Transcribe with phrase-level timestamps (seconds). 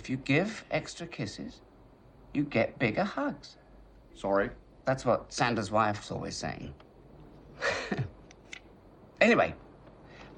[0.00, 1.60] If you give extra kisses,
[2.32, 3.58] you get bigger hugs.
[4.14, 4.48] Sorry.
[4.86, 6.72] That's what Santa's wife's always saying.
[9.20, 9.52] anyway,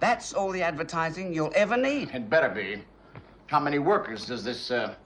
[0.01, 2.11] that's all the advertising you'll ever need.
[2.13, 2.83] It better be.
[3.47, 4.97] How many workers does this uh,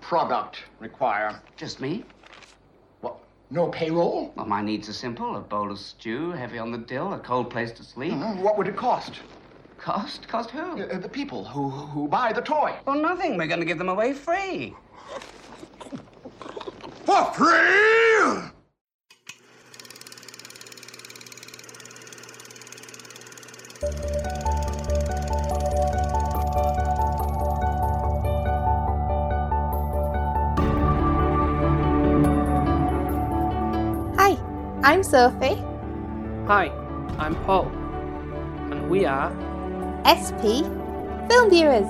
[0.00, 1.38] product require?
[1.58, 2.06] Just me.
[3.02, 3.18] What?
[3.50, 4.32] No payroll?
[4.34, 7.50] Well, my needs are simple a bowl of stew, heavy on the dill, a cold
[7.50, 8.14] place to sleep.
[8.14, 8.40] Mhm.
[8.40, 9.20] What would it cost?
[9.80, 10.28] Cost?
[10.28, 10.82] Cost who?
[10.82, 12.74] Uh, the people who, who buy the toy.
[12.84, 13.38] Well, nothing.
[13.38, 14.74] We're going to give them away free.
[17.06, 18.50] For free?
[34.18, 34.36] Hi,
[34.82, 35.64] I'm Sophie,
[36.46, 36.70] Hi,
[37.18, 37.66] I'm Paul,
[38.70, 39.30] and we are
[40.04, 40.64] SP
[41.28, 41.86] Film Viewers.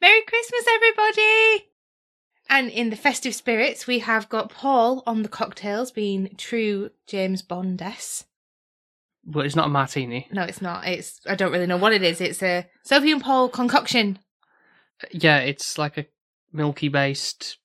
[0.00, 1.68] Merry Christmas, everybody!
[2.48, 7.42] And in the festive spirits, we have got Paul on the cocktails, being true James
[7.42, 8.24] Bondess.
[9.24, 10.28] well, it's not a martini.
[10.30, 10.86] No, it's not.
[10.86, 12.20] It's I don't really know what it is.
[12.20, 14.18] It's a Sophie and Paul concoction.
[15.12, 16.06] Yeah, it's like a
[16.52, 17.58] milky based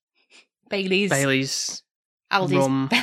[0.69, 1.09] Bailey's.
[1.09, 1.83] Bailey's
[2.31, 2.51] Aldi's.
[2.53, 2.89] rum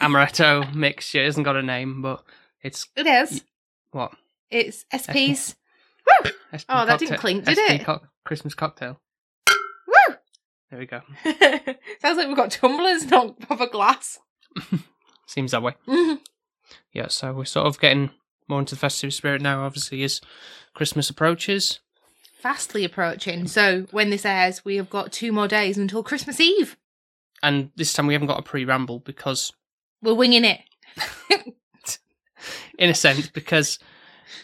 [0.00, 1.14] amaretto mix.
[1.14, 2.22] Yeah, it hasn't got a name, but
[2.62, 3.44] it's it is.
[3.92, 4.12] what?
[4.50, 5.54] It's SP's.
[6.50, 7.84] SP Oh, that didn't clink, did SP it?
[7.84, 9.00] co- Christmas cocktail.
[9.86, 10.14] Woo!
[10.70, 11.02] There we go.
[12.00, 14.18] Sounds like we've got tumblers, not proper glass.
[15.26, 15.74] Seems that way.
[15.86, 16.18] Mhm.
[16.92, 18.10] Yeah, so we're sort of getting
[18.48, 20.20] more into the festive spirit now, obviously, as
[20.74, 21.80] Christmas approaches.
[22.40, 23.46] Fastly approaching.
[23.46, 26.76] So when this airs, we have got two more days until Christmas Eve.
[27.42, 29.52] And this time we haven't got a pre ramble because,
[30.02, 30.60] We're winging it.
[32.78, 33.78] in a sense, because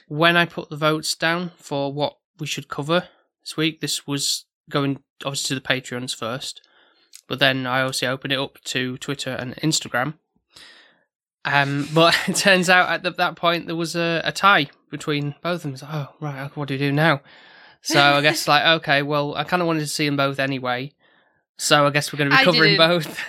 [0.09, 3.09] when I put the votes down for what we should cover
[3.43, 6.61] this week, this was going obviously to the Patreons first,
[7.29, 10.15] but then I also opened it up to Twitter and Instagram.
[11.47, 15.35] Um, but it turns out at the, that point there was a, a tie between
[15.43, 15.89] both of them.
[15.89, 17.23] Like, oh, right, what do we do now?
[17.95, 20.93] So I guess like okay, well, I kind of wanted to see them both anyway.
[21.57, 22.89] So I guess we're going to be I covering didn't.
[22.89, 23.21] both.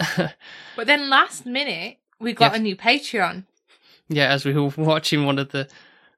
[0.76, 2.60] But then last minute, we got Yes.
[2.60, 3.44] a new Patreon.
[4.08, 5.68] yeah, as we were watching one of the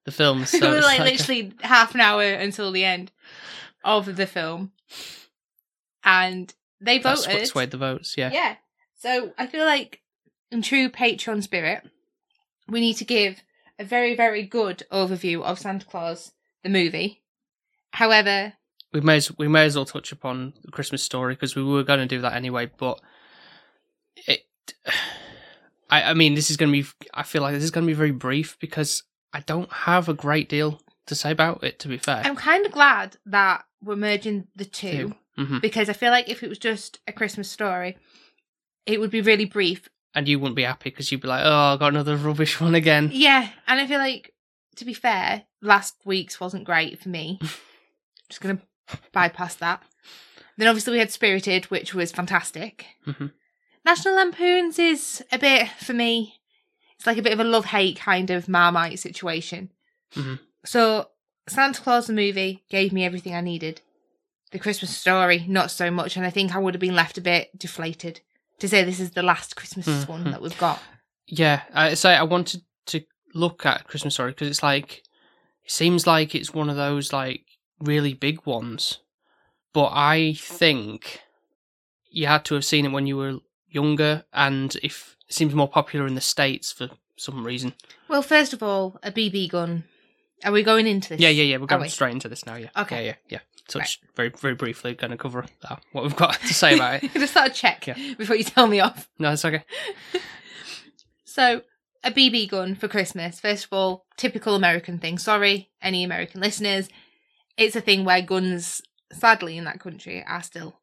[0.05, 0.53] the films.
[0.53, 3.11] we were it's like literally half an hour until the end
[3.83, 4.71] of the film.
[6.05, 7.41] And they that's voted.
[7.41, 8.17] what swayed the votes.
[8.17, 8.31] Yeah.
[8.33, 8.57] Yeah.
[8.99, 10.01] So I feel like,
[10.51, 11.83] in true Patreon spirit,
[12.69, 13.43] we need to give
[13.79, 16.33] a very, very good overview of Santa Claus,
[16.63, 17.23] the movie.
[17.95, 18.53] However,
[18.93, 21.85] we may as we may as well touch upon the Christmas story because we were
[21.85, 22.69] going to do that anyway.
[22.77, 23.01] But
[24.27, 24.47] it,
[25.91, 26.89] I, I mean, this is going to be.
[27.13, 30.15] I feel like this is going to be very brief because I don't have a
[30.15, 31.79] great deal to say about it.
[31.81, 35.93] To be fair, I'm kind of glad that we're merging the two hmm because I
[35.95, 37.97] feel like if it was just a Christmas story,
[38.87, 39.89] it would be really brief.
[40.15, 42.75] and you wouldn't be happy because you'd be like, "Oh, I got another rubbish one
[42.75, 44.33] again." Yeah, and I feel like,
[44.77, 47.41] to be fair, last week's wasn't great for me.
[48.29, 48.61] just gonna
[49.13, 49.83] bypass that.
[50.57, 52.87] Then obviously we had Spirited, which was fantastic.
[53.07, 53.33] Mhm.
[53.85, 56.41] National Lampoons is a bit for me.
[56.97, 59.71] It's like a bit of a love hate kind of Marmite situation.
[60.15, 60.39] Mhm.
[60.65, 61.11] So
[61.49, 63.81] Santa Claus the movie gave me everything I needed.
[64.53, 67.21] The Christmas story, not so much, and I think I would have been left a
[67.21, 68.21] bit deflated
[68.61, 70.09] to say this is the last Christmas Mhm.
[70.09, 70.81] one that we've got.
[71.27, 73.05] Yeah, I say I wanted to
[73.35, 74.99] look at Christmas Story because it's like
[75.65, 77.45] it seems like it's one of those like
[77.81, 78.99] really big ones,
[79.73, 81.21] but I think
[82.11, 85.69] you had to have seen it when you were younger, and if it seems more
[85.69, 87.75] popular in the states for some reason.
[88.09, 89.85] Well, first of all, a BB gun.
[90.45, 91.21] Are we going into this?
[91.21, 91.57] Yeah, yeah, yeah.
[91.57, 91.89] We're going we?
[91.89, 92.57] straight into this now.
[92.57, 92.69] Yeah.
[92.77, 93.07] Okay.
[93.07, 93.39] Yeah, yeah, yeah.
[93.67, 94.95] Touch very, very briefly.
[94.95, 97.13] Going to cover that, what we've got to say about it.
[97.15, 97.97] Just thought I'd check Yeah.
[98.19, 99.09] before you tell me off.
[99.19, 99.65] No, it's okay.
[101.25, 101.63] So,
[102.05, 103.41] a BB gun for Christmas.
[103.41, 105.19] First of all, typical American thing.
[105.19, 106.89] Sorry, any American listeners.
[107.57, 110.81] It's a thing where guns, sadly, in that country, are still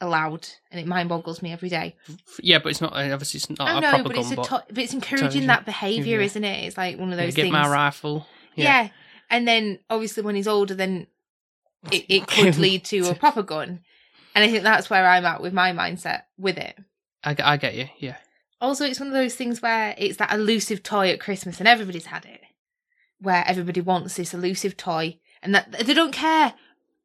[0.00, 1.96] allowed, and it mind boggles me every day.
[2.42, 2.92] Yeah, but it's not.
[2.94, 4.20] uh, Obviously, it's not I a know, proper but gun.
[4.22, 5.48] it's a but to- but it's encouraging yeah.
[5.48, 6.24] that behaviour, Yeah.
[6.26, 6.64] isn't it?
[6.66, 7.52] It's like one of yeah, those get things.
[7.52, 8.26] my rifle.
[8.54, 8.88] Yeah.
[9.28, 11.06] And then obviously when he's older, then
[11.90, 13.80] it, it could lead to a proper gun.
[14.34, 16.76] And I think that's where I'm at with my mindset with it.
[17.24, 17.88] I, I get you.
[17.98, 18.16] Yeah.
[18.60, 22.06] Also, it's one of those things where it's that elusive toy at Christmas, and everybody's
[22.06, 22.40] had it,
[23.20, 26.52] where everybody wants this elusive toy, and that they don't care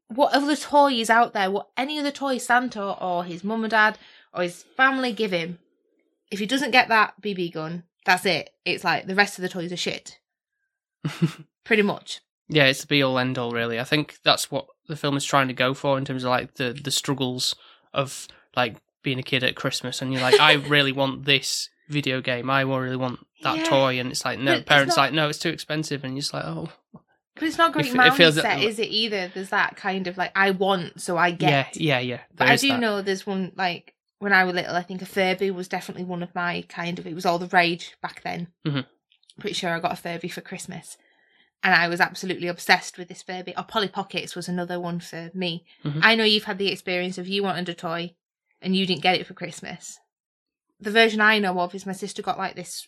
[0.09, 3.71] what other toy is out there, what any other toy Santa or his mum and
[3.71, 3.97] dad
[4.33, 5.59] or his family give him,
[6.29, 8.49] if he doesn't get that BB gun, that's it.
[8.65, 10.19] It's like the rest of the toys are shit.
[11.63, 12.21] Pretty much.
[12.49, 13.79] Yeah, it's the be all end all, really.
[13.79, 16.55] I think that's what the film is trying to go for in terms of like
[16.55, 17.55] the the struggles
[17.93, 22.21] of like being a kid at Christmas, and you're like, I really want this video
[22.21, 22.49] game.
[22.49, 23.63] I really want that Yeah.
[23.63, 26.21] toy, and it's like, no, But parents not- like, no, it's too expensive, and you're
[26.21, 26.69] just like, oh,
[27.35, 27.91] But it's not great fe-
[28.39, 29.29] it that- is it either?
[29.33, 31.77] There's that kind of like, I want, so I get.
[31.77, 32.19] yeah, yeah, yeah.
[32.35, 32.79] But I do that.
[32.79, 34.75] know there's one like when I was little.
[34.75, 37.07] I think a Furby was definitely one of my kind of.
[37.07, 38.49] It was all the rage back then.
[38.67, 38.85] Mhm.
[39.39, 40.97] Pretty sure I got a Furby for Christmas,
[41.63, 43.53] and I was absolutely obsessed with this Furby.
[43.57, 45.65] Or Polly Pockets was another one for me.
[45.85, 46.01] Mhm.
[46.03, 48.13] I know you've had the experience of you wanted a toy,
[48.61, 49.99] and you didn't get it for Christmas.
[50.79, 52.87] The version I know of is my sister got like this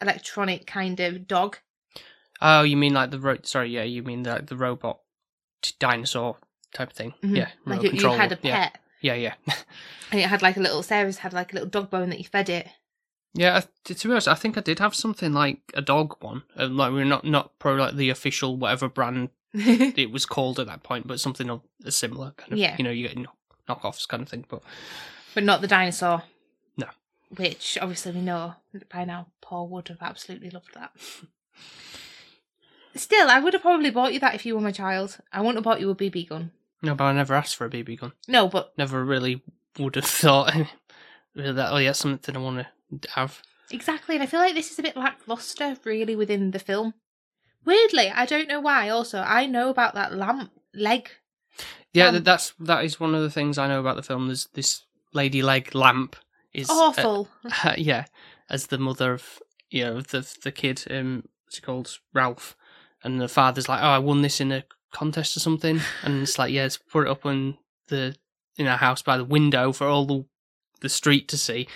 [0.00, 1.58] electronic kind of dog.
[2.42, 5.00] Oh, you mean like the ro- sorry, yeah, you mean the the robot
[5.62, 6.36] t- dinosaur
[6.74, 7.14] type of thing?
[7.22, 7.36] Mhm.
[7.36, 9.34] Yeah, like you, you had a pet, yeah, yeah.
[10.10, 10.82] and it had like a little.
[10.82, 12.68] Sarah's had like a little dog bone that you fed it.
[13.34, 16.42] Yeah, I, to be honest, I think I did have something like a dog one.
[16.56, 20.66] and like we're not not probably like the official whatever brand it was called at
[20.66, 22.58] that point, but something of a similar kind of.
[22.58, 22.74] Yeah.
[22.78, 23.36] You know, you get knock-
[23.68, 24.44] knockoffs kind of thing.
[24.48, 24.62] But
[25.34, 26.22] but not the dinosaur.
[26.76, 26.86] No.
[27.36, 28.54] Which obviously we know
[28.92, 30.90] by now Paul would have absolutely loved that.
[32.94, 35.18] Still, I would have probably bought you that if you were my child.
[35.32, 36.50] I wouldn't have bought you a BB gun.
[36.82, 38.12] no, but I never asked for a BB gun.
[38.26, 39.42] No, but Never really
[39.78, 40.52] would have thought
[41.34, 41.72] that.
[41.72, 42.66] Oh, yeah, something I want
[43.02, 43.40] to have.
[43.70, 46.94] exactly, and I feel like this is a bit lackluster, really, within the film.
[47.64, 48.88] Weirdly, I don't know why.
[48.88, 51.10] Also, I know about that lamp leg.
[51.92, 54.26] Yeah, Um, th that's that is one of the things I know about the film.
[54.28, 56.16] There's this lady leg lamp
[56.54, 57.28] is uh, Awful.
[57.76, 58.06] yeah,
[58.48, 59.40] as the mother of
[59.70, 62.56] you know the the kid, um, what's he called Ralph,
[63.02, 66.38] and the father's like, oh, I won this in a contest or something, and it's
[66.38, 67.58] like, yeah, let's put it up on
[67.88, 68.16] the
[68.56, 70.24] in our house by the window for all the
[70.80, 71.68] the street to see,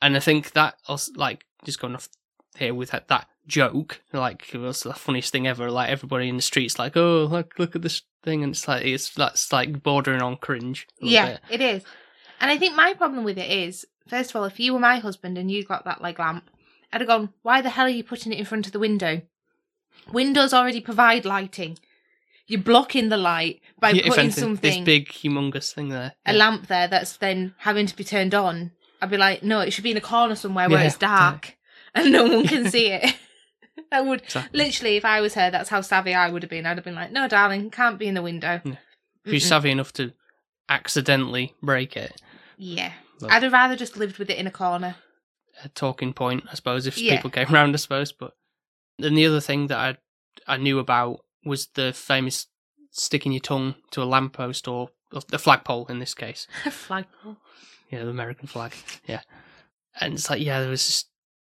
[0.00, 2.08] and I think that also like just going off
[2.56, 5.70] here with that, that joke, like it was the funniest thing ever.
[5.70, 8.84] Like everybody in the streets, like, oh, look, look at this thing, and it's like
[8.84, 10.86] it's that's like bordering on cringe.
[11.00, 11.40] yeah, bit.
[11.50, 11.84] it is.
[12.40, 14.98] And I think my problem with it is, first of all, if you were my
[14.98, 16.48] husband and you got that leg lamp,
[16.92, 19.22] I'd have gone, why the hell are you putting it in front of the window?
[20.12, 21.78] Windows already provide lighting.
[22.46, 26.14] You're blocking the light by Yeah, if putting anything, something, this big, humongous thing there.
[26.24, 26.38] a Yeah.
[26.38, 28.72] lamp there that's then having to be turned on.
[29.02, 31.56] I'd be like, no, it should be in a corner somewhere where Yeah, it's dark
[31.94, 33.14] and no one can see it.
[33.92, 34.58] I would Exactly.
[34.58, 36.66] literally, if I was her, that's how savvy I would have been.
[36.66, 38.60] I'd have been like, no, darling, can't be in the window.
[38.64, 38.72] Yeah.
[39.24, 39.42] If you're Mm-mm.
[39.42, 40.12] savvy enough to
[40.68, 42.20] accidentally break it,
[42.56, 42.92] Yeah.
[43.20, 43.32] Look.
[43.32, 44.96] I'd have rather just lived with it in a corner.
[45.64, 47.16] a talking point, I suppose, if Yeah.
[47.16, 48.12] people came round, I suppose.
[48.12, 48.32] But
[48.98, 49.96] then the other thing that I
[50.46, 52.46] I knew about was the famous
[52.90, 56.46] sticking your tongue to a lamppost or, or the flagpole in this case.
[56.66, 57.36] A flagpole.
[57.90, 58.74] Yeah, the American flag.
[59.06, 59.20] Yeah,
[60.00, 61.08] and it's like yeah, there was just,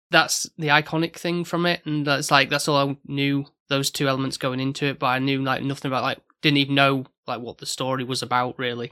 [0.09, 3.45] that's the iconic thing from it, and that's like that's all I knew.
[3.69, 6.75] Those two elements going into it, but I knew like nothing about like didn't even
[6.75, 8.91] know like what the story was about really,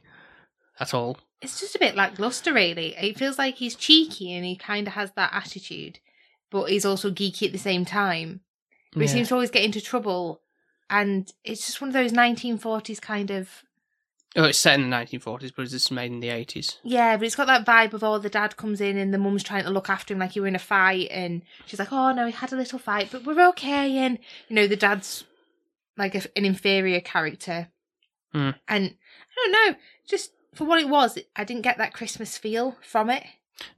[0.79, 1.17] at all.
[1.41, 2.95] It's just a bit like lackluster, really.
[2.95, 5.99] It feels like he's cheeky and he kind of has that attitude,
[6.51, 8.41] but he's also geeky at the same time.
[8.93, 10.41] But he seems to always get into trouble,
[10.89, 13.49] and it's just one of those 1940s kind of.
[14.35, 16.77] Oh, it's set in the 1940s, but it's made in the 80s.
[16.83, 19.43] Yeah, but it's got that vibe of all the dad comes in and the mum's
[19.43, 22.13] trying to look after him like he were in a fight, and she's like, "Oh
[22.13, 25.23] no, he had a little fight, but we're okay." And you know, the dad's
[25.97, 27.69] like a, an inferior character,
[28.33, 28.51] Hmm.
[28.67, 29.75] and I don't know,
[30.07, 33.23] just for what it was, I didn't get that Christmas feel from it.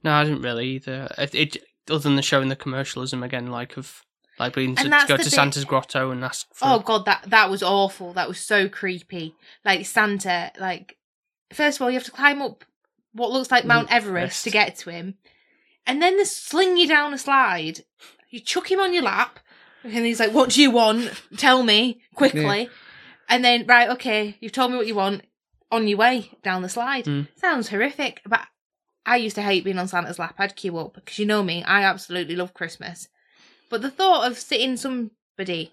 [0.02, 1.08] No, I didn't really either.
[1.18, 1.56] It, it
[1.88, 4.02] other than the showing the commercialism again, like of
[4.38, 6.66] like being to, to go to Santa's grotto and ask for.
[6.66, 8.12] Oh god, that that was awful.
[8.12, 9.34] That was so creepy.
[9.64, 10.96] Like Santa, like
[11.52, 12.64] first of all, you have to climb up
[13.12, 15.14] what looks like Mount Everest to get to him,
[15.86, 17.84] and then they sling you down a slide.
[18.30, 19.38] You chuck him on your lap,
[19.84, 21.12] and he's like, "What do you want?
[21.36, 22.68] Tell me quickly."
[23.28, 25.22] And then, right, okay, you've told me what you want.
[25.70, 27.06] On your way down the slide.
[27.06, 27.26] Mm.
[27.36, 28.46] Sounds horrific, but
[29.06, 30.34] I used to hate being on Santa's lap.
[30.38, 33.08] I'd queue up because you know me, I absolutely love Christmas.
[33.70, 35.72] But the thought of sitting somebody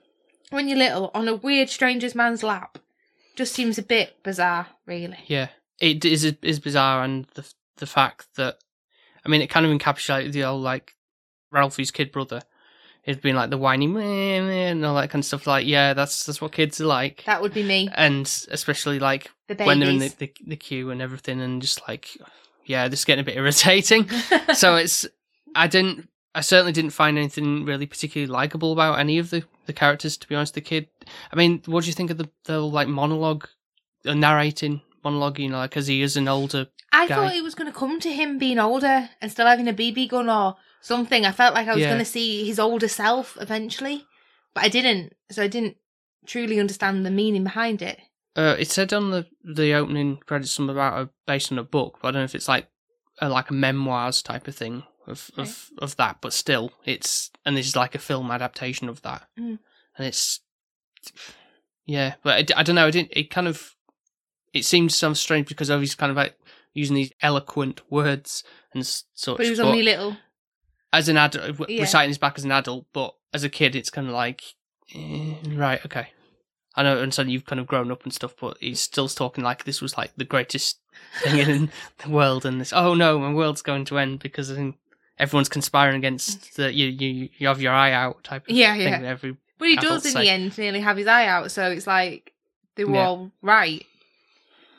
[0.49, 2.77] when you're little on a weird stranger's man's lap
[3.35, 5.19] just seems a bit bizarre, really.
[5.27, 8.57] Yeah, it is is bizarre, and the the fact that
[9.25, 10.95] I mean, it kind of encapsulated the old like
[11.51, 12.41] Ralphie's kid brother.
[13.03, 15.47] It'd been like the whiny meh, meh, and all that kind of stuff.
[15.47, 17.89] Like, yeah, that's that's what kids are like, That would be me.
[17.95, 22.09] and especially like when they're in the, the the queue and everything, and just like,
[22.65, 24.09] yeah, this is getting a bit irritating.
[24.53, 25.05] so it's
[25.55, 29.73] I didn't I certainly didn't find anything really particularly likable about any of the the
[29.73, 30.17] characters.
[30.17, 30.87] To be honest, the kid.
[31.31, 33.47] I mean, what do you think of the the like monologue,
[34.05, 35.39] uh, narrating monologue?
[35.39, 37.15] You know, like as he is an older I guy.
[37.15, 40.09] thought it was going to come to him being older and still having a BB
[40.09, 41.25] gun or something.
[41.25, 41.89] I felt like I was Yeah.
[41.89, 44.05] going to see his older self eventually,
[44.53, 45.13] but I didn't.
[45.31, 45.77] So I didn't
[46.25, 47.99] truly understand the meaning behind it.
[48.35, 51.99] Uh, it said on the the opening credits something about a based on a book,
[52.01, 52.67] but I don't know if it's like
[53.19, 56.17] a, like a memoirs type of thing of of of that.
[56.21, 59.59] But still, it's and this is like a film adaptation of that, Mm.
[59.97, 60.39] and it's
[61.85, 62.15] yeah.
[62.23, 62.87] But I don't know.
[62.87, 63.11] I didn't.
[63.11, 63.75] It kind of
[64.53, 66.35] it seemed so strange because of he's kind of like
[66.73, 69.37] using these eloquent words and such.
[69.37, 70.15] But he was but only little.
[70.93, 71.81] as an adult, Yeah.
[71.81, 74.41] reciting his back as an adult, but as a kid, it's kind of like
[74.95, 76.07] eh, right, okay.
[76.75, 79.43] I know, and so you've kind of grown up and stuff, but he's still talking
[79.43, 80.79] like this was like the greatest
[81.21, 81.71] thing in
[82.03, 82.71] the world, and this.
[82.73, 84.77] Oh no, my world's going to end because I think
[85.19, 89.03] everyone's conspiring against the you you you have your eye out type of Yeah, thing.
[89.03, 89.09] yeah.
[89.09, 90.21] Every But he does in say.
[90.21, 92.33] the end nearly have his eye out, so it's like
[92.75, 93.07] they were Yeah.
[93.07, 93.81] all right.
[93.81, 93.85] Mm.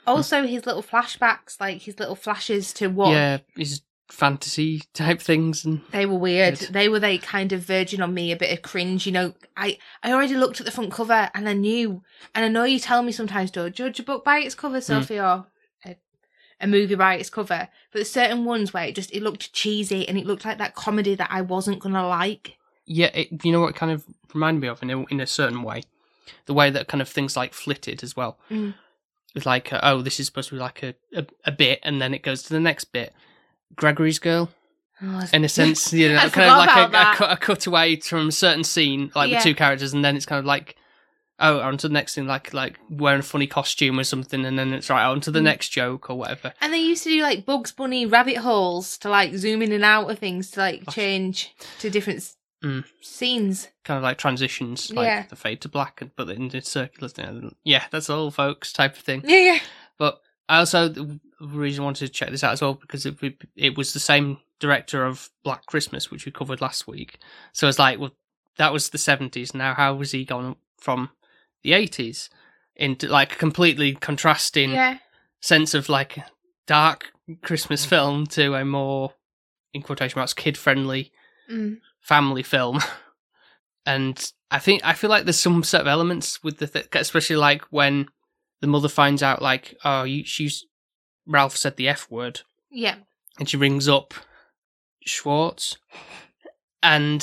[0.07, 5.64] Also, his little flashbacks, like his little flashes to what yeah, his fantasy type things,
[5.64, 6.59] and They were weird.
[6.59, 6.69] Good.
[6.73, 9.07] They were they kind of verging on me a bit of cringe.
[9.07, 12.02] You know, I I already looked at the front cover and I knew.
[12.35, 15.19] And I know you tell me sometimes, don't judge a book by its cover, Sophie,
[15.19, 15.47] or
[15.85, 15.97] a,
[16.61, 17.69] a movie by its cover.
[17.90, 20.75] But there's certain ones where it just it looked cheesy and it looked like that
[20.75, 22.57] comedy that I wasn't gonna like.
[22.87, 24.04] yeah, it, you know what it kind of
[24.35, 25.83] reminded me of in a, in a certain way,
[26.47, 28.38] the way that kind of things like flitted as well.
[28.50, 28.75] Mm.
[29.35, 32.02] It's like, uh, oh, this is supposed to be like a, a a bit, and
[32.02, 33.14] then it goes to the next bit.
[33.76, 34.50] Gregory's girl,
[35.05, 37.97] Oh, in a sense, you know, I kind of like a, a, cut, a cutaway
[37.97, 39.37] from a certain scene, like Yeah.
[39.38, 40.76] with two characters, and then it's kind of like,
[41.41, 44.57] oh, on to the next thing, like like wearing a funny costume or something, and
[44.59, 45.45] then it's right on to the Mm.
[45.45, 46.52] next joke or whatever.
[46.61, 49.83] And they used to do like Bugs Bunny rabbit holes to like zoom in and
[49.85, 52.25] out of things to like change to different
[52.62, 52.85] Mm.
[53.00, 53.67] scenes.
[53.83, 55.25] Kind of like transitions, like Yeah.
[55.29, 57.11] the fade to black, and but in the circular.
[57.64, 59.23] Yeah, that's all, folks, type of thing.
[59.26, 59.59] Yeah, yeah.
[59.99, 61.19] But I also
[61.49, 63.17] reason I wanted to check this out as well because it
[63.57, 67.19] it was the same director of Black Christmas, which we covered last week.
[67.53, 68.13] So it's like, well,
[68.59, 69.55] that was the seventies.
[69.55, 71.11] Now, how was he gone from
[71.63, 72.31] the eighties
[72.77, 74.99] into like a completely contrasting Yeah.
[75.41, 76.19] sense of like
[76.67, 79.15] dark Christmas film to a more,
[79.75, 81.13] in quotation marks, kid friendly
[81.51, 81.79] Mm.
[82.01, 82.81] family film.
[83.85, 87.37] And I think I feel like there's some sort of elements with the th- especially
[87.37, 88.07] like when
[88.61, 90.65] the mother finds out like oh you, she's
[91.26, 92.97] Ralph said the f word Yeah.
[93.38, 94.14] and she rings up
[95.05, 95.76] Schwartz
[96.83, 97.23] and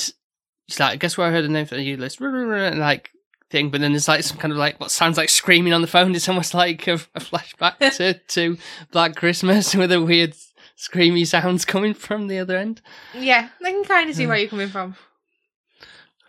[0.68, 3.12] she's like I guess where I heard the name for you list like
[3.50, 5.88] thing but then there's like some kind of like what sounds like screaming on the
[5.88, 8.58] phone it's almost like a, a flashback to, to
[8.92, 10.34] Black Christmas with a weird
[10.78, 12.82] screamy sounds coming from the other end
[13.14, 14.30] Yeah, I can kind of see Hmm.
[14.30, 14.96] where you're coming from.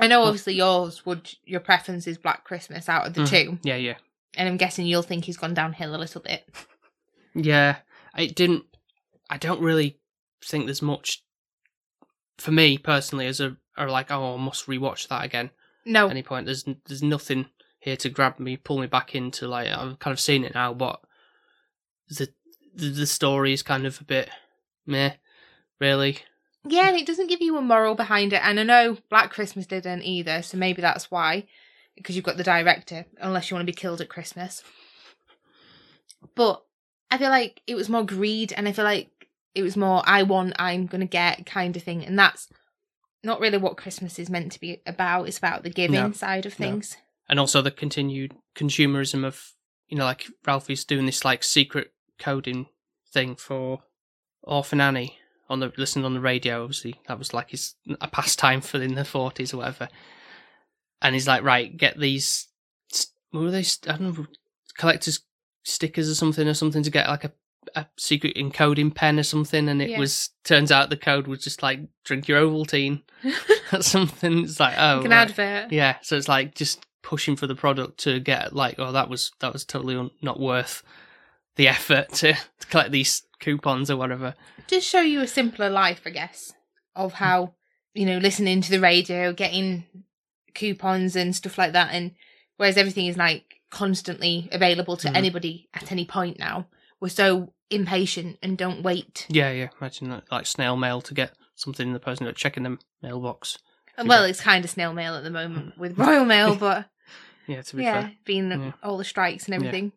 [0.00, 3.28] I know, obviously, yours would your preference is Black Christmas out of the Mhm.
[3.30, 3.94] two, yeah yeah
[4.36, 6.48] and I'm guessing you'll think he's gone downhill a little bit.
[7.34, 7.76] Yeah,
[8.16, 8.64] it didn't.
[9.28, 9.99] I don't really
[10.44, 11.22] think there's much
[12.38, 15.50] for me personally as a or like oh I must rewatch that again.
[15.84, 17.46] No, At any point, there's there's nothing
[17.78, 20.75] here to grab me, pull me back into like I've kind of seen it now,
[20.75, 21.00] but
[22.08, 22.28] the
[22.75, 24.30] the, the story is kind of a bit
[24.87, 25.12] meh,
[25.80, 26.18] really.
[26.66, 28.40] yeah, and it doesn't give you a moral behind it.
[28.44, 31.46] And I know Black Christmas didn't either, so maybe that's why,
[31.96, 33.06] because you've got the director.
[33.20, 34.62] Unless you want to be killed at Christmas,
[36.34, 36.62] but
[37.10, 39.10] I feel like it was more greed, and I feel like
[39.54, 42.48] it was more I want, I'm gonna get kind of thing, and that's
[43.24, 45.28] not really what Christmas is meant to be about.
[45.28, 46.12] It's about the giving No.
[46.12, 46.66] side of No.
[46.66, 46.96] things.
[47.28, 49.52] and also the continued consumerism of
[49.88, 52.66] you know like Ralphie's doing this like secret coding
[53.12, 53.82] thing for
[54.42, 56.62] Orphan Annie on the listening on the radio.
[56.64, 59.88] Obviously, that was like his a pastime for in the forties or whatever.
[61.02, 62.48] And he's like, right, get these.
[63.30, 63.60] What were they?
[63.86, 64.26] I don't know,
[64.76, 65.20] collectors
[65.62, 67.32] stickers or something or something to get like a
[67.74, 69.68] a secret encoding pen or something.
[69.68, 69.98] And it Yeah.
[69.98, 73.02] was turns out the code was just like drink your Ovaltine
[73.72, 74.44] or something.
[74.44, 75.30] It's like oh, like an right.
[75.30, 75.72] advert.
[75.72, 79.32] Yeah, so it's like just pushing for the product to get like, oh, that was
[79.40, 80.82] that was totally un- not worth
[81.56, 84.34] the effort to, to collect these coupons or whatever.
[84.66, 86.52] Just show you a simpler life, I guess,
[86.94, 87.16] of mm.
[87.16, 87.54] how
[87.94, 89.84] you know listening to the radio, getting
[90.54, 92.12] coupons and stuff like that, and
[92.56, 95.16] whereas everything is like constantly available to Mhm.
[95.16, 96.66] anybody at any point now,
[97.00, 99.26] we're so impatient and don't wait.
[99.28, 99.68] Yeah, yeah.
[99.80, 103.58] Imagine that, like snail mail to get something in the post, not checking the mailbox.
[104.04, 106.88] Well, it's kind of snail mail at the moment with Royal Mail, but
[107.46, 108.12] Yeah, to be yeah, fair.
[108.24, 108.72] being Yeah.
[108.82, 109.68] all the strikes and Yeah.
[109.68, 109.92] everything.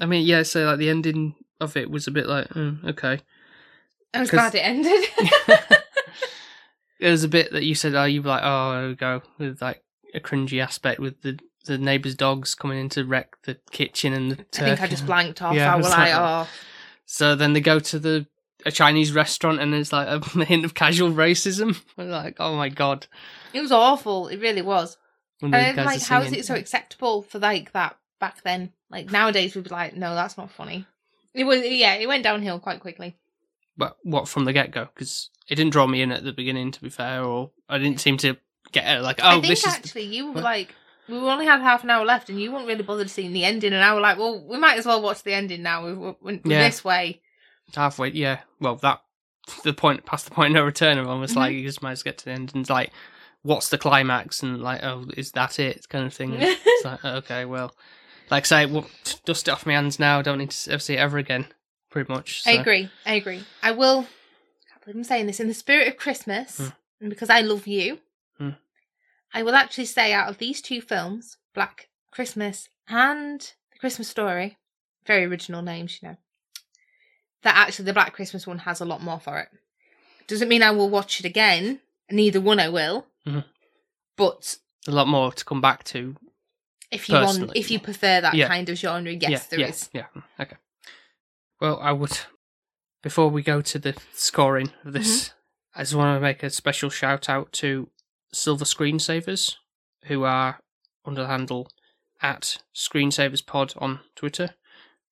[0.00, 0.42] I mean, yeah.
[0.44, 3.20] So like the ending of it was a bit like, mm, okay.
[4.14, 5.04] I was glad it ended.
[7.00, 9.82] it was a bit that you said, oh, you were like, oh, go, with like
[10.14, 11.38] a cringy aspect with the
[11.68, 15.06] the neighbours' dogs coming in to wreck the kitchen and the I think I just
[15.06, 15.54] blanked off.
[15.54, 16.48] Yeah, I I was was like, oh,
[17.06, 18.26] So then they go to the
[18.66, 21.80] a Chinese restaurant and there's like a hint of casual racism.
[21.96, 23.06] We're like, oh my god.
[23.52, 24.28] It was awful.
[24.28, 24.96] It really was.
[25.40, 28.72] And the um, like, how is it so acceptable for like that back then?
[28.90, 30.86] Like nowadays, we'd be like, no, that's not funny.
[31.34, 33.16] It was, yeah, it went downhill quite quickly.
[33.76, 34.88] But what from the get go?
[34.92, 38.00] Because it didn't draw me in at the beginning, to be fair, or I didn't
[38.00, 38.36] seem to
[38.72, 39.02] get it.
[39.02, 40.44] Like, oh, I think this is actually you were What?
[40.44, 40.74] like,
[41.08, 43.72] we only had half an hour left, and you weren't really bothered seeing the ending,
[43.72, 45.84] and I was like, well, we might as well watch the ending now.
[45.86, 46.64] We we- we- Yeah.
[46.68, 47.20] this way.
[47.74, 48.10] halfway.
[48.10, 49.02] Yeah, well, that
[49.64, 50.98] the point past the point of no return.
[50.98, 51.36] Almost Mhm.
[51.36, 52.90] like you just might as well get to the end and it's like,
[53.42, 54.42] what's the climax?
[54.42, 55.88] And like, oh, is that it?
[55.88, 56.34] Kind of thing.
[56.40, 57.74] It's like, okay, well,
[58.30, 58.86] like say, well,
[59.24, 60.22] dust it off my hands now.
[60.22, 61.46] Don't need to ever see it ever again.
[61.90, 62.42] Pretty much.
[62.46, 62.90] I agree.
[63.06, 63.42] I agree.
[63.62, 64.00] I will.
[64.00, 66.72] I can't believe I'm saying this in the spirit of Christmas, Mm.
[67.00, 67.98] and because I love you.
[69.32, 73.40] I will actually say out of these two films, Black Christmas and
[73.72, 74.56] The Christmas Story,
[75.06, 76.16] very original names, you know,
[77.42, 79.48] that actually the Black Christmas one has a lot more for it.
[80.26, 81.80] Doesn't mean I will watch it again.
[82.10, 83.06] Neither one I will.
[83.26, 83.44] Mhm.
[84.16, 84.56] But
[84.86, 86.16] A lot more to come back to.
[86.90, 88.48] if you want, if you prefer that Yeah.
[88.48, 89.90] kind of genre, yes, there yeah, is.
[89.92, 90.22] yeah, Yeah.
[90.40, 90.56] Okay.
[91.60, 92.18] Well, I would.
[93.02, 95.80] Before we go to the scoring of this, Mm-hmm.
[95.80, 97.90] I just want to make a special shout out to
[98.32, 99.56] Silver Screensavers,
[100.04, 100.60] who are
[101.04, 101.68] under the handle
[102.20, 104.50] at Screensavers Pod on Twitter,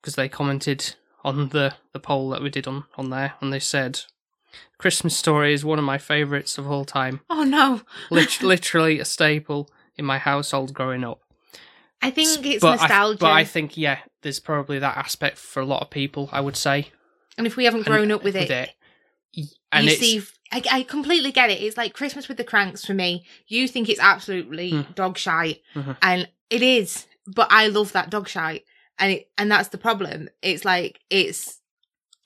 [0.00, 0.94] because they commented
[1.24, 4.00] on the, the poll that we did on, on there, and they said,
[4.78, 7.20] Christmas Story is one of my favourites of all time.
[7.28, 11.20] Oh no, Lit- literally a staple in my household growing up.
[12.02, 13.16] I think it's but nostalgia.
[13.16, 16.28] I, but I think yeah, there's probably that aspect for a lot of people.
[16.32, 16.90] I would say
[17.38, 18.70] And if we haven't grown And- up with it,
[19.36, 19.42] Y-
[19.72, 20.22] and you see,
[20.52, 21.60] I, I completely get it.
[21.60, 23.24] It's like Christmas with the Cranks for me.
[23.48, 24.94] You think it's absolutely Mm.
[24.94, 25.96] dog shite, Mhm.
[26.02, 27.06] and it is.
[27.26, 28.64] But I love that dog shite,
[28.98, 30.28] and it, and that's the problem.
[30.42, 31.60] It's like it's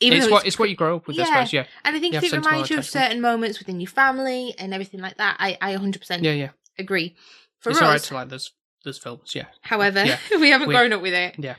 [0.00, 1.16] even it's what it's what you grow up with.
[1.18, 1.24] I Yeah.
[1.26, 1.52] suppose.
[1.52, 4.74] Yeah, and I think if it reminds you of certain moments within your family and
[4.74, 6.50] everything like that, I I 100 percent yeah, yeah.
[6.78, 7.16] agree.
[7.60, 8.52] For it's us, alright to like those
[8.84, 9.34] those films.
[9.34, 10.18] Yeah, however, Yeah.
[10.38, 11.36] we haven't We- grown up with it.
[11.38, 11.56] Yeah.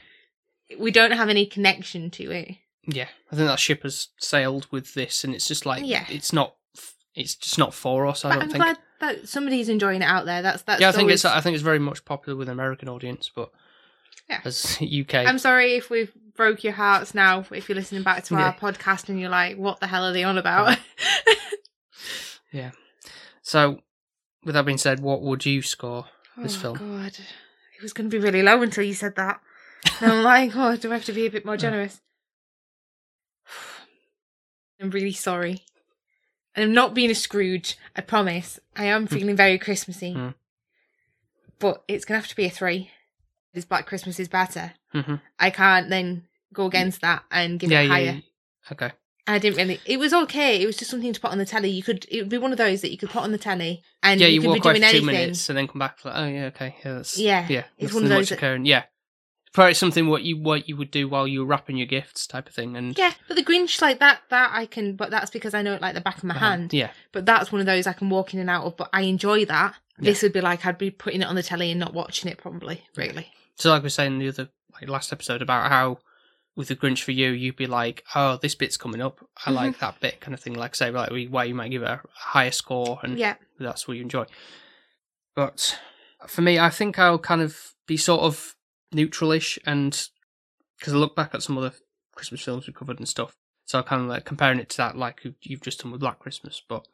[0.80, 2.56] we don't have any connection to it.
[2.88, 3.10] yeah.
[3.32, 6.06] I think that ship has sailed with this, and it's just like Yeah.
[6.10, 6.56] it's not.
[7.16, 8.24] It's just not for us.
[8.24, 8.64] I But don't I'm think.
[8.64, 10.42] glad that somebody's enjoying it out there.
[10.42, 11.26] That's that's yeah, I think always- it's.
[11.26, 13.52] I think it's very much popular with American audience, but
[14.30, 14.42] Yeah.
[14.46, 17.46] as UK, I'm sorry if we've broke your hearts now.
[17.52, 18.54] If you're listening back to our Yeah.
[18.54, 20.78] podcast and you're like, "What the hell are they on about?"
[22.54, 22.72] Yeah.
[23.42, 23.80] So
[24.44, 26.78] with that being said, what would you score this oh, film?
[26.78, 29.40] God, it was going to be really low until you said that.
[30.02, 32.02] And I'm like, "Oh, do I have to be a bit more generous?"
[34.82, 35.62] I'm really sorry.
[36.56, 37.78] And I'm not being a Scrooge.
[37.96, 38.60] I promise.
[38.76, 40.14] I am feeling very Christmassy.
[40.14, 40.30] Hmm.
[41.60, 42.90] But it's going to have to be a three.
[43.54, 44.74] This Black Christmas is better.
[44.92, 48.04] hmm I can't then go against that and give Yeah, it yeah, higher.
[48.04, 48.20] yeah.
[48.72, 48.92] Okay.
[49.28, 49.80] I didn't really.
[49.86, 50.62] It was okay.
[50.62, 51.70] It was just something to put on the telly.
[51.70, 52.06] You could.
[52.10, 54.28] It would be one of those that you could put on the telly and yeah,
[54.28, 55.06] you, you could walk be away doing for two anything.
[55.22, 56.04] minutes and then come back.
[56.04, 57.64] Like, oh yeah, okay, yeah, that's Yeah, yeah.
[57.78, 58.84] it's one of those that- Yeah,
[59.54, 62.48] probably something what you what you would do while you were wrapping your gifts, type
[62.48, 62.76] of thing.
[62.78, 64.22] And Yeah, but the Grinch like that.
[64.30, 64.96] That I can.
[64.96, 66.74] But that's because I know it like the back of my hand.
[66.74, 68.78] Yeah, But that's one of those I can walk in and out of.
[68.78, 69.76] But I enjoy that.
[70.00, 70.10] Yeah.
[70.12, 72.38] This would be like I'd be putting it on the telly and not watching it.
[72.38, 73.28] Probably, really.
[73.56, 76.00] so like we were saying in the other like last episode about how
[76.56, 79.20] with the Grinch for you, you'd be like, oh, this bit's coming up.
[79.46, 79.56] I Mhm.
[79.56, 80.54] like that bit, kind of thing.
[80.54, 83.36] Like say, like we- why you might give it a higher score, and Yeah.
[83.60, 84.26] that's what you enjoy.
[85.36, 85.80] But
[86.28, 88.56] for me, I think I'll kind of be sort of
[88.94, 90.08] neutralish, and
[90.78, 91.74] because I look back at some other
[92.16, 94.98] Christmas films we covered and stuff, so I'm kind of like comparing it to that,
[94.98, 96.62] like you- you've just done with Black Christmas.
[96.68, 96.86] But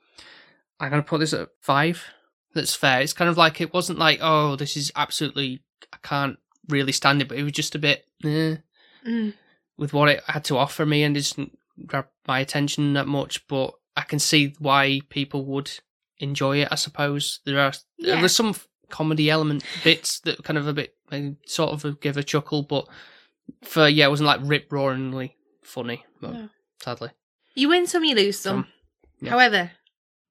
[0.80, 2.06] I'm gonna put this at five.
[2.54, 3.02] That's fair.
[3.02, 6.38] It's kind of like it wasn't like, oh, this is absolutely I can't
[6.70, 8.58] really stand it, but it was just a bit eh,
[9.06, 9.34] Mm.
[9.78, 13.48] with what it had to offer me, and didn't grab my attention that much.
[13.48, 15.72] But I can see why people would
[16.20, 16.68] enjoy it.
[16.72, 18.20] I suppose there are Yeah.
[18.20, 18.56] there's some
[18.90, 22.88] comedy element bits that kind of a bit maybe sort of give a chuckle, but
[23.64, 26.06] for yeah, it wasn't like rip roaringly funny.
[26.22, 26.50] But No.
[26.82, 27.10] sadly,
[27.56, 28.64] You win some, you lose some.
[28.64, 28.68] Some,
[29.22, 29.30] yeah.
[29.32, 29.72] However,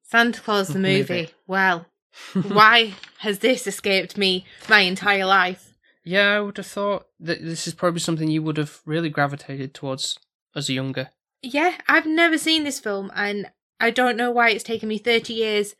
[0.03, 1.13] Santa Claus the movie.
[1.13, 1.29] Movie.
[1.47, 1.85] Well,
[2.33, 5.73] why has this escaped me my entire life?
[6.03, 9.73] yeah, I would have thought that this is probably something you would have really gravitated
[9.73, 10.17] towards
[10.55, 11.09] as a younger.
[11.41, 15.33] Yeah, I've never seen this film, and I don't know why it's taken me 30
[15.33, 15.75] years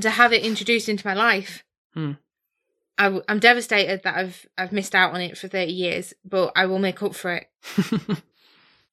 [0.00, 1.62] to have it introduced into my life.
[1.94, 2.12] Hmm.
[2.98, 6.52] I w- I'm devastated that I've I've missed out on it for 30 years, but
[6.56, 7.46] I will make up for it.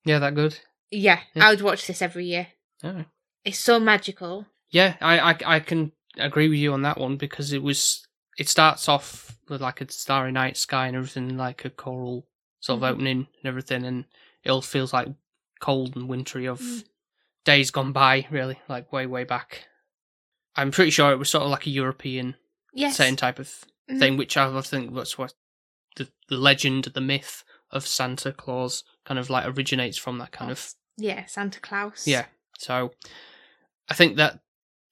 [0.06, 0.60] yeah, that good.
[0.92, 1.48] Yeah, Yeah.
[1.48, 2.48] I would watch this every year.
[2.84, 3.04] Yeah.
[3.44, 4.46] It's so magical.
[4.70, 8.06] Yeah, I, I I can agree with you on that one because it was
[8.38, 12.28] it starts off with like a starry night sky and everything like a choral
[12.60, 12.92] sort of Mhm.
[12.92, 14.06] opening and everything and
[14.44, 15.08] it all feels like
[15.60, 16.84] cold and wintry of Mm.
[17.46, 19.68] days gone by, really, like way, way back.
[20.56, 22.36] I'm pretty sure it was sort of like a European
[22.74, 22.96] Yes.
[22.98, 24.00] setting type of Mhm.
[24.00, 25.34] thing, which I think that's what
[25.96, 30.52] the the legend, the myth of Santa Claus kind of like originates from that kind
[30.52, 32.08] of Yeah, Santa Claus.
[32.08, 32.26] yeah.
[32.58, 32.92] So
[33.90, 34.40] I think that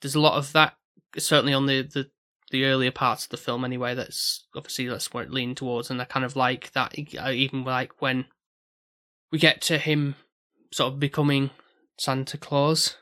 [0.01, 0.75] there's a lot of that
[1.17, 2.10] certainly on the the,
[2.51, 3.95] the earlier parts of the film anyway.
[3.95, 6.93] That's obviously that's where it leaned towards, and I kind of like that.
[7.19, 8.25] uh, Even like when
[9.32, 10.15] we get to him
[10.71, 11.49] sort of becoming
[11.97, 12.97] Santa Claus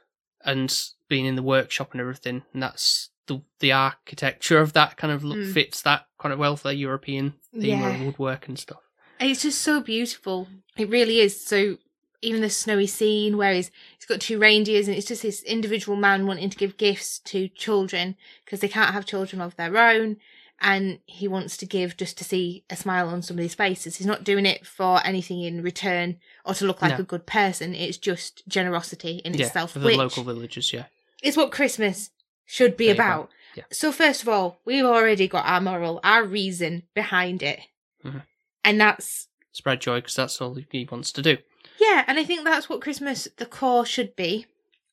[0.45, 0.73] and
[1.09, 5.23] being in the workshop and everything, and that's the the architecture of that kind of
[5.23, 5.53] look Mm.
[5.53, 7.95] fits that kind of well for the European theme Yeah.
[7.95, 8.81] of woodwork and stuff.
[9.19, 10.47] It's just so beautiful.
[10.77, 11.45] It really is.
[11.45, 11.77] So
[12.23, 15.95] even the snowy scene where he's, he's got two reindeers and it's just this individual
[15.97, 18.15] man wanting to give gifts to children
[18.45, 20.17] because they can't have children of their own.
[20.63, 23.95] And he wants to give just to see a smile on somebody's faces.
[23.97, 26.99] He's not doing it for anything in return or to look like No.
[27.03, 27.73] a good person.
[27.73, 30.71] It's just generosity in yeah, itself, for the which local villagers.
[30.71, 30.85] Yeah,
[31.23, 32.11] It's what Christmas
[32.51, 33.29] should be There about.
[33.55, 33.63] Yeah.
[33.71, 37.61] So first of all, we've already got our moral, our reason behind it.
[38.03, 38.23] Mhm.
[38.63, 41.37] And that's spread joy because that's all he wants to do.
[41.79, 44.45] Yeah, and I think that's what Christmas, the core should be.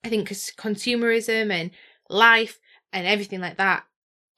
[0.05, 1.71] I think 'cause consumerism and
[2.09, 2.59] life
[2.93, 3.85] and everything like that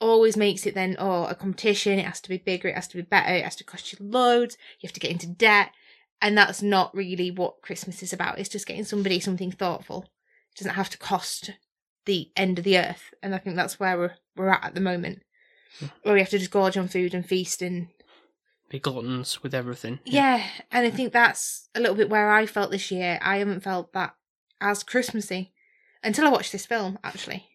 [0.00, 1.98] always makes it then, oh, a competition.
[1.98, 2.68] It has to be bigger.
[2.68, 3.34] It has to be better.
[3.34, 4.56] It has to cost you loads.
[4.80, 5.72] You have to get into debt.
[6.22, 8.38] And that's not really what Christmas is about.
[8.38, 10.10] It's just getting somebody something thoughtful.
[10.52, 11.50] It doesn't have to cost
[12.06, 13.14] the end of the earth.
[13.22, 15.22] And I think that's where we're, we're at at the moment.
[16.02, 17.88] Where we have to just gorge on food and feast and
[18.68, 20.00] Be gluttons with everything.
[20.04, 23.18] yeah, and I think that's a little bit where I felt this year.
[23.22, 24.14] I haven't felt that
[24.60, 25.52] as Christmassy
[26.02, 27.46] until I watched this film, actually.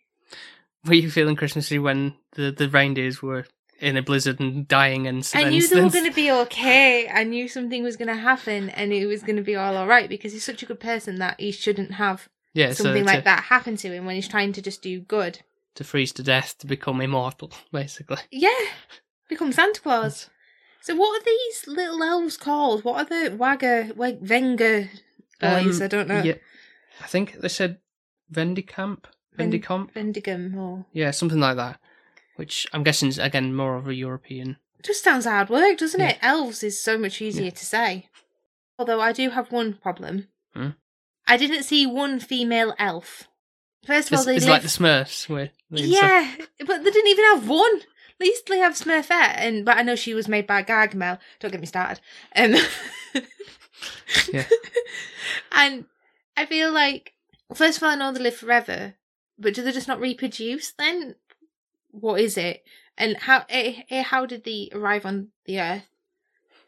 [0.85, 3.45] Were you feeling Christmassy when the, the reindeers were
[3.79, 7.09] in a blizzard and dying and I knew they were going to be okay.
[7.09, 10.07] I knew something was going to happen and it was going to be all alright
[10.07, 13.23] because he's such a good person that he shouldn't have yeah, so something to, like
[13.25, 15.41] that happen to him when he's trying to just do good.
[15.75, 18.17] to freeze to death to become immortal, basically.
[18.31, 18.49] Yeah,
[19.29, 20.29] become Santa Claus.
[20.81, 22.83] So what are these little elves called?
[22.83, 24.89] What are the Wagger, Wag, Wenger
[25.39, 25.79] boys?
[25.81, 26.21] Um, I don't know.
[26.23, 26.35] Yeah,
[27.01, 27.79] I think they said
[28.31, 31.79] Vendicamp, Ven- Vendicamp, Vendigum or yeah, something like that.
[32.35, 34.57] Which I'm guessing is again more of a European.
[34.83, 36.09] just sounds hard work, doesn't Yeah.
[36.09, 36.17] it?
[36.21, 37.49] Elves is so much easier Yeah.
[37.51, 38.09] to say.
[38.77, 40.27] Although I do have one problem.
[40.53, 40.69] Hmm?
[41.27, 43.27] I didn't see one female elf.
[43.85, 44.51] First of all, It's, they it's live...
[44.51, 46.35] like the Smurfs, where yeah,
[46.65, 47.77] but they didn't even have one.
[47.77, 51.19] At least they have Smurfette, and but I know she was made by Gargamel.
[51.39, 51.99] Don't get me started.
[52.35, 52.55] Um,
[54.31, 54.45] Yeah.
[55.51, 55.85] and
[56.37, 57.13] I feel like
[57.53, 58.95] first of all, I know they live forever,
[59.37, 60.71] but do they just not reproduce?
[60.71, 61.15] Then
[61.91, 62.63] what is it?
[62.97, 65.89] And how eh, eh, how did they arrive on the earth?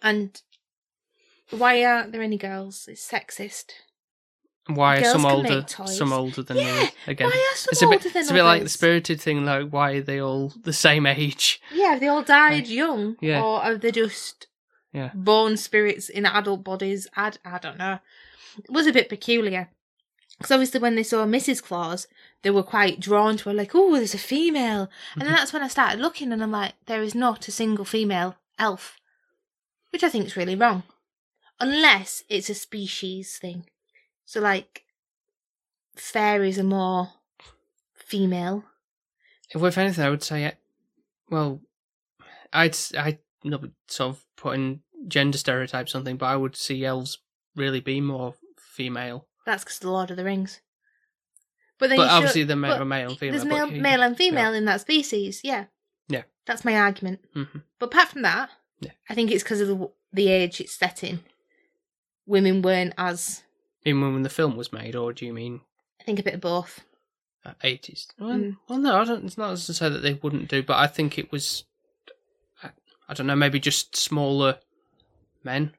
[0.01, 0.39] And
[1.49, 2.87] why aren't there any girls?
[2.89, 3.71] It's sexist.
[4.67, 7.27] Why are some older, some older than Yeah, me again?
[7.27, 9.45] why are some it's a older bit, than it's a bit like the spirited thing.
[9.45, 11.61] Like, why are they all the same age?
[11.73, 13.41] Yeah, have they all died Like, young, yeah.
[13.41, 14.47] or are they just
[14.93, 15.11] Yeah.
[15.13, 17.07] born spirits in adult bodies?
[17.15, 17.99] I, I don't know.
[18.57, 19.69] It was a bit peculiar.
[20.37, 21.63] Because obviously, when they saw Mrs.
[21.63, 22.05] Claus,
[22.43, 24.87] they were quite drawn to her, like, oh, there's a female.
[25.13, 25.37] And then Mhm.
[25.37, 28.99] that's when I started looking, and I'm like, there is not a single female elf.
[29.91, 30.83] Which I think is really wrong.
[31.59, 33.65] Unless it's a species thing.
[34.27, 34.83] So, like,
[35.95, 37.09] fairies are more
[37.95, 38.65] female.
[39.55, 40.51] If anything, I would say, uh,
[41.29, 41.61] well,
[42.51, 43.19] I'd I
[43.87, 47.19] sort of putting gender stereotypes on thing, but I would see elves
[47.55, 49.27] really be more female.
[49.45, 50.59] That's because the Lord of the Rings.
[51.79, 53.31] But then But show- obviously, they're but male and female.
[53.33, 55.39] There's male, he- male and female in that species.
[55.41, 55.67] Yeah.
[56.09, 56.23] Yeah.
[56.45, 57.21] That's my argument.
[57.33, 57.63] Mhm.
[57.79, 58.49] But apart from that,
[58.81, 58.91] Yeah.
[59.09, 61.23] I think it's because of the the age it's set in.
[62.25, 63.43] Women weren't as
[63.85, 65.61] Even when the film was made, or do you mean
[65.99, 66.81] I think a bit of both.
[67.63, 68.07] eighties?
[68.19, 68.57] Well, Mm.
[68.67, 69.25] well, no, I don't.
[69.25, 71.63] It's not to say that they wouldn't do, but I think it was.
[72.63, 72.69] I,
[73.07, 74.59] I don't know, maybe just smaller
[75.43, 75.73] men.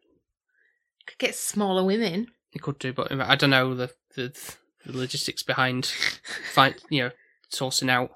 [1.07, 2.29] Could get smaller women.
[2.55, 4.33] They could do, but I don't know the the,
[4.87, 5.87] the logistics behind
[6.55, 7.11] find you know
[7.53, 8.13] sourcing out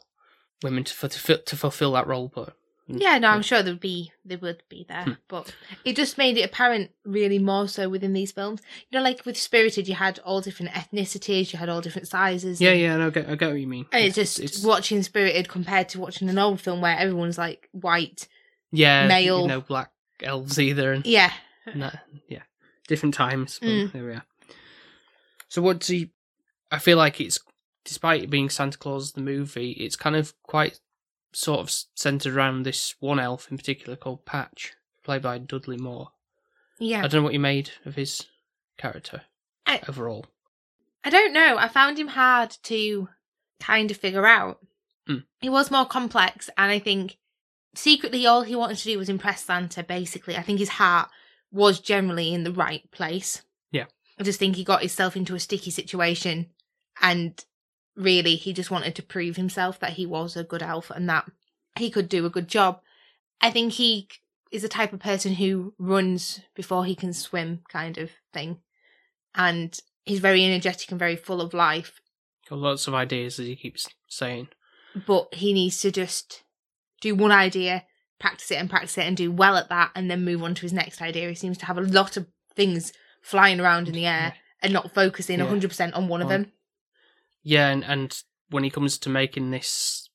[0.62, 2.30] women to to, fill- to fulfill that role.
[2.34, 2.56] But
[3.00, 5.12] Yeah, no, I'm sure there would be they would be there, Hmm.
[5.28, 8.60] but it just made it apparent really more so within these films.
[8.90, 12.60] You know, like with Spirited, you had all different ethnicities, you had all different sizes.
[12.60, 13.86] yeah, and- yeah, no, I get, I get what you mean.
[13.92, 17.68] And it's just it's watching Spirited compared to watching an old film where everyone's like
[17.72, 18.28] white.
[18.70, 19.42] yeah, male.
[19.42, 19.90] you know, black
[20.22, 21.32] elves either, and Yeah.
[21.74, 21.90] no,
[22.28, 22.42] yeah,
[22.88, 23.58] different times.
[23.60, 23.92] But Mm.
[23.92, 24.24] There we are.
[25.48, 26.10] So what's he?
[26.70, 27.38] I feel like it's
[27.84, 30.78] despite it being Santa Claus the movie, it's kind of quite
[31.32, 36.10] sort of centered around this one elf in particular called Patch, played by Dudley Moore.
[36.78, 36.98] Yeah.
[36.98, 38.26] I don't know what you made of his
[38.76, 39.22] character.
[39.66, 40.26] I overall.
[41.04, 41.56] I don't know.
[41.58, 43.08] I found him hard to
[43.60, 44.58] kind of figure out.
[45.06, 45.18] Hmm.
[45.40, 47.18] He was more complex, and I think
[47.74, 50.36] secretly all he wanted to do was impress Santa, basically.
[50.36, 51.08] I think his heart
[51.50, 53.42] was generally in the right place.
[53.70, 53.86] Yeah.
[54.18, 56.50] I just think he got himself into a sticky situation,
[57.00, 57.44] and
[57.96, 61.30] really he just wanted to prove himself that he was a good elf and that
[61.76, 62.80] he could do a good job.
[63.40, 64.08] I think he
[64.50, 68.58] is the type of person who runs before he can swim, kind of thing.
[69.34, 72.00] And he's very energetic and very full of life,
[72.50, 74.48] Got lots of ideas, as he keeps saying.
[75.06, 76.42] but he needs to just
[77.00, 77.84] do one idea,
[78.18, 80.62] practice it and practice it and do well at that, and then move on to
[80.62, 81.28] his next idea.
[81.28, 84.92] He seems to have a lot of things flying around in the air and not
[84.92, 85.46] focusing Yeah.
[85.46, 86.52] 100% on one of them.
[87.42, 90.08] Yeah, and, and when he comes to making this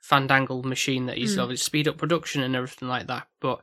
[0.00, 1.42] fandangled machine that he's Mm.
[1.42, 3.62] obviously speed up production and everything like that, but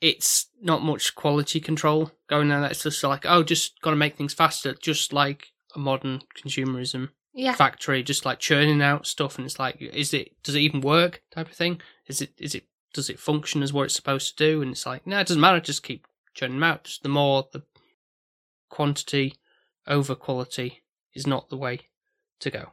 [0.00, 2.64] it's not much quality control going on.
[2.64, 7.10] It's just like, oh, just got to make things faster, just like a modern consumerism
[7.32, 7.54] Yeah.
[7.54, 9.38] factory, just like churning out stuff.
[9.38, 11.80] And it's like, is it, does it even work type of thing?
[12.06, 14.60] Is it, is it, does it function as what it's supposed to do?
[14.60, 16.84] And it's like, no, it doesn't matter, just keep churning them out.
[16.84, 17.62] Just the more the
[18.68, 19.34] quantity
[19.86, 20.82] over quality
[21.14, 21.80] is not the way
[22.40, 22.72] to go.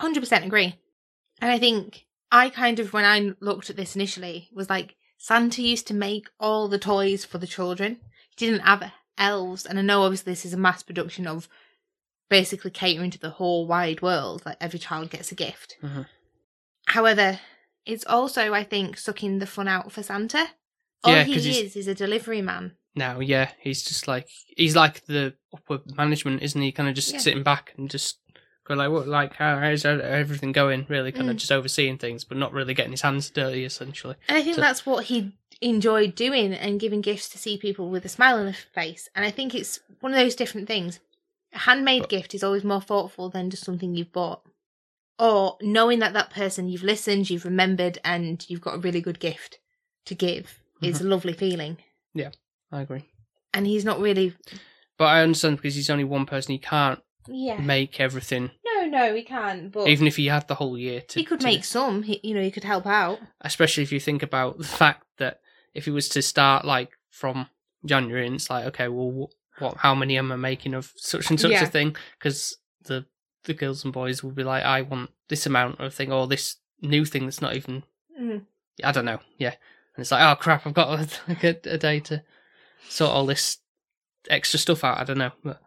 [0.00, 0.76] 100% agree.
[1.40, 5.62] And I think I kind of, when I looked at this initially, was like, Santa
[5.62, 8.00] used to make all the toys for the children.
[8.36, 9.66] He didn't have elves.
[9.66, 11.48] And I know obviously this is a mass production of
[12.28, 14.42] basically catering to the whole wide world.
[14.46, 15.76] Like every child gets a gift.
[15.82, 16.06] Mhm.
[16.86, 17.40] However,
[17.84, 20.50] it's also, I think, sucking the fun out for Santa.
[21.04, 22.76] All Yeah, he 'cause he's- is is a delivery man.
[22.98, 26.72] Now, yeah, he's just like he's like the upper management, isn't he?
[26.72, 27.18] Kind of just Yeah.
[27.20, 28.18] sitting back and just
[28.64, 30.84] go like, what, like how, how's everything going?
[30.88, 31.38] Really, kind of Mm.
[31.38, 34.16] just overseeing things, but not really getting his hands dirty, essentially.
[34.28, 35.32] And I think So- that's what he
[35.62, 39.08] enjoyed doing and giving gifts to see people with a smile on their face.
[39.14, 41.00] And I think it's one of those different things.
[41.54, 44.42] A handmade But- gift is always more thoughtful than just something you've bought.
[45.18, 49.18] Or knowing that that person you've listened, you've remembered, and you've got a really good
[49.18, 49.58] gift
[50.04, 51.78] to give is a lovely feeling.
[52.70, 53.04] I agree,
[53.54, 54.34] And he's not really.
[54.98, 56.52] but I understand because he's only one person.
[56.52, 57.60] He can't Yeah.
[57.60, 59.72] make everything, No, no, he can't.
[59.72, 61.18] But even if he had the whole year to.
[61.18, 62.02] he could to- make some.
[62.04, 63.18] He, you know, he could help out.
[63.40, 65.40] especially if you think about the fact that
[65.74, 67.48] if he was to start like from
[67.84, 71.40] January, and it's like, okay, well, what, how many am I making of such and
[71.40, 71.64] such Yeah.
[71.64, 71.96] a thing?
[72.18, 73.06] Because the
[73.44, 76.56] the girls and boys will be like, I want this amount of thing or this
[76.82, 77.82] new thing that's not even.
[78.20, 78.44] Mhm.
[78.84, 79.20] I don't know.
[79.38, 79.54] Yeah,
[79.94, 80.88] and it's like, oh crap, I've got
[81.28, 82.22] like a, a day to
[82.88, 83.58] sort all this
[84.30, 84.98] extra stuff out.
[84.98, 85.32] I don't know.
[85.42, 85.60] But,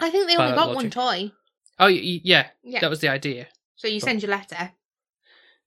[0.00, 0.92] I think they By only that got one logic.
[0.92, 1.32] toy.
[1.78, 2.80] oh y- y- yeah, Yeah.
[2.80, 3.48] that was the idea.
[3.76, 4.72] So you but- send your letter.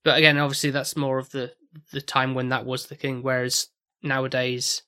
[0.03, 1.53] But again, obviously, that's more of the
[1.91, 3.21] the time when that was the thing.
[3.23, 3.67] Whereas
[4.01, 4.83] nowadays,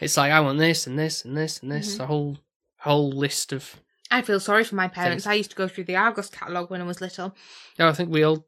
[0.00, 2.00] it's like I want this and this and this and this Mhm.
[2.00, 2.38] a whole
[2.78, 3.80] whole list of.
[4.10, 5.26] I feel sorry for my parents.
[5.26, 7.36] I used to go through the Argos catalogue when I was little.
[7.78, 8.46] Oh, I think we all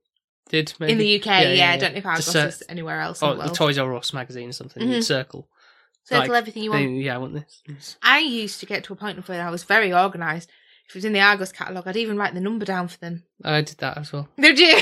[0.49, 0.73] did.
[0.79, 0.93] Maybe.
[0.93, 1.77] In the UK, Yeah, yeah, yeah, I yeah.
[1.77, 3.55] don't know if Argos Just, uh, is anywhere else in Oh, the the world.
[3.57, 4.83] Toys R Us magazine or something.
[4.87, 5.05] Mhm.
[5.05, 5.51] Circle.
[6.05, 6.91] Circle like, everything you want.
[6.91, 7.97] Yeah, I want this.
[8.03, 10.51] I used to get to a point where I was very organised.
[10.89, 13.23] If it was in the Argos catalogue, I'd even write the number down for them.
[13.45, 14.29] I did that as well.
[14.39, 14.81] Did you?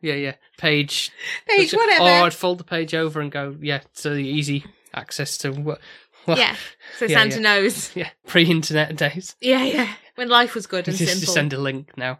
[0.00, 0.34] Yeah, yeah.
[0.56, 1.10] Page.
[1.48, 2.04] Page, whatever.
[2.04, 5.80] Or I'd fold the page over and go, yeah, so easy access to what.
[6.24, 6.56] what yeah,
[6.98, 7.42] so Yeah, Santa yeah.
[7.42, 7.90] knows.
[7.96, 9.36] Yeah, pre-internet days.
[9.40, 9.92] Yeah, yeah.
[10.14, 11.20] When life was good and just, simple.
[11.20, 12.18] just send a link now.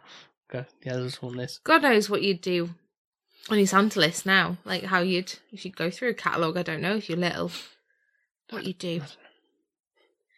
[0.51, 1.59] Go, yeah, I just want this.
[1.63, 2.69] God knows what you'd do
[3.49, 4.57] on your Santa list now.
[4.63, 7.51] Like how you'd, if you'd go through a catalogue, I don't know if you're little,
[8.49, 9.01] what you'd do.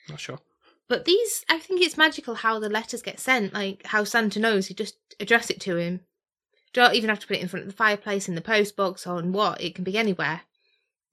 [0.10, 0.40] Not sure.
[0.88, 3.54] But these, I think it's magical how the letters get sent.
[3.54, 5.94] Like how Santa knows, you just address it to him.
[5.94, 8.76] You don't even have to put it in front of the fireplace in the post
[8.76, 9.62] box or in what.
[9.62, 10.42] It can be anywhere.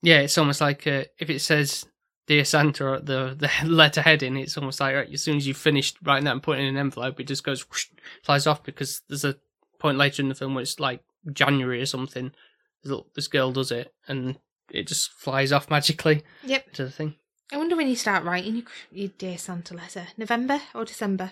[0.01, 1.85] Yeah, it's almost like uh, if it says
[2.25, 5.57] "Dear Santa" at the the letter heading, it's almost like right, as soon as you've
[5.57, 7.87] finished writing that and putting it in an envelope, it just goes whoosh,
[8.23, 9.35] flies off because there's a
[9.79, 12.31] point later in the film where it's like January or something.
[12.83, 14.37] This, little, this girl does it and
[14.71, 16.73] it just flies off magically Yep.
[16.73, 17.15] to the thing.
[17.51, 20.07] I wonder when you start writing your, your dear Santa letter.
[20.17, 21.31] November or December?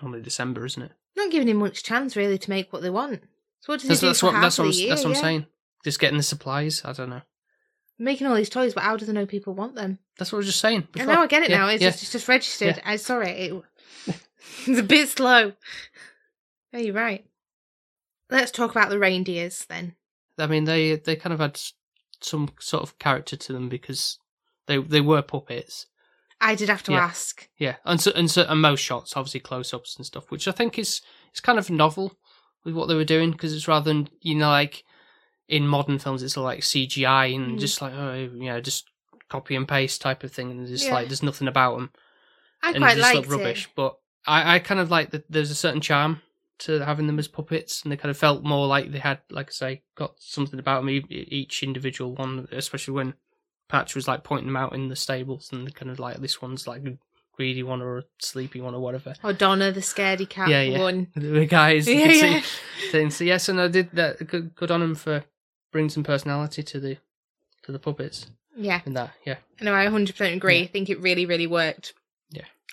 [0.00, 0.92] Normally December, isn't it?
[1.16, 3.22] Not giving him much chance really to make what they want.
[3.60, 4.88] So what does That's, he do that's for what half that's what, the year?
[4.90, 5.20] that's what I'm yeah?
[5.20, 5.46] saying.
[5.84, 6.82] Just getting the supplies.
[6.84, 7.22] I don't know.
[7.98, 9.98] Making all these toys, but how do they know people want them?
[10.18, 10.88] That's what I was just saying.
[10.94, 11.14] I before.
[11.14, 11.68] know, I get it Yeah, now.
[11.68, 11.90] It's yeah.
[11.90, 12.80] just it's just registered.
[12.84, 13.62] I'm uh, sorry, it,
[14.66, 15.52] it's a bit slow.
[16.72, 17.26] Oh, you're right.
[18.30, 19.96] Let's talk about the reindeers then.
[20.38, 21.60] I mean, they they kind of had
[22.20, 24.18] some sort of character to them because
[24.66, 25.86] they they were puppets.
[26.42, 27.00] I did have to Yeah.
[27.04, 27.48] ask.
[27.58, 30.52] Yeah, and so, and so, and most shots, obviously close ups and stuff, which I
[30.52, 31.02] think is
[31.34, 32.16] is kind of novel
[32.64, 34.84] with what they were doing because it's rather than you know like
[35.48, 37.60] in modern films it's all like CGI and Mhm.
[37.60, 38.88] just like oh you know just
[39.28, 40.94] copy and paste type of thing and just Yeah.
[40.94, 41.90] like there's nothing about them.
[42.62, 43.64] I and quite just liked look rubbish.
[43.66, 43.70] it.
[43.74, 45.24] But I, I kind of like that.
[45.30, 46.20] There's a certain charm
[46.60, 49.48] to having them as puppets, and they kind of felt more like they had, like
[49.48, 51.04] I say, got something about them.
[51.10, 53.14] Each individual one, especially when
[53.68, 56.66] Patch was like pointing them out in the stables, and kind of like this one's
[56.66, 56.98] like a
[57.34, 59.14] greedy one or a sleepy one or whatever.
[59.22, 60.78] Or Donner, the scaredy cat Yeah, yeah.
[60.78, 61.06] one.
[61.14, 62.40] The guys, you Yeah, yeah.
[62.90, 63.10] see.
[63.10, 64.26] So yes, and I did that.
[64.26, 65.24] Good, good on them for
[65.72, 66.98] bringing some personality to the
[67.62, 68.80] to the puppets Yeah.
[68.84, 69.12] in that.
[69.24, 70.58] Yeah, No, I 100% agree.
[70.58, 70.64] Yeah.
[70.64, 71.94] I think it really, really worked.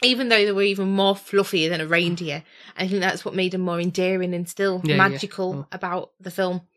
[0.02, 0.10] Yeah.
[0.10, 2.44] Even though they were even more fluffier than a reindeer,
[2.78, 5.10] I think that's what made them more endearing and still Yeah, yeah.
[5.10, 5.68] magical Oh.
[5.72, 6.68] about the film.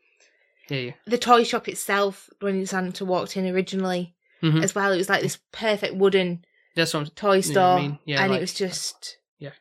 [0.68, 0.92] yeah, yeah.
[1.06, 4.62] The toy shop itself, when Santa walked in originally, Mhm.
[4.62, 6.44] as well, it was like this perfect wooden
[6.76, 9.52] That's what I'm toy Yeah, I store, mean, yeah, and like- it was just Yeah.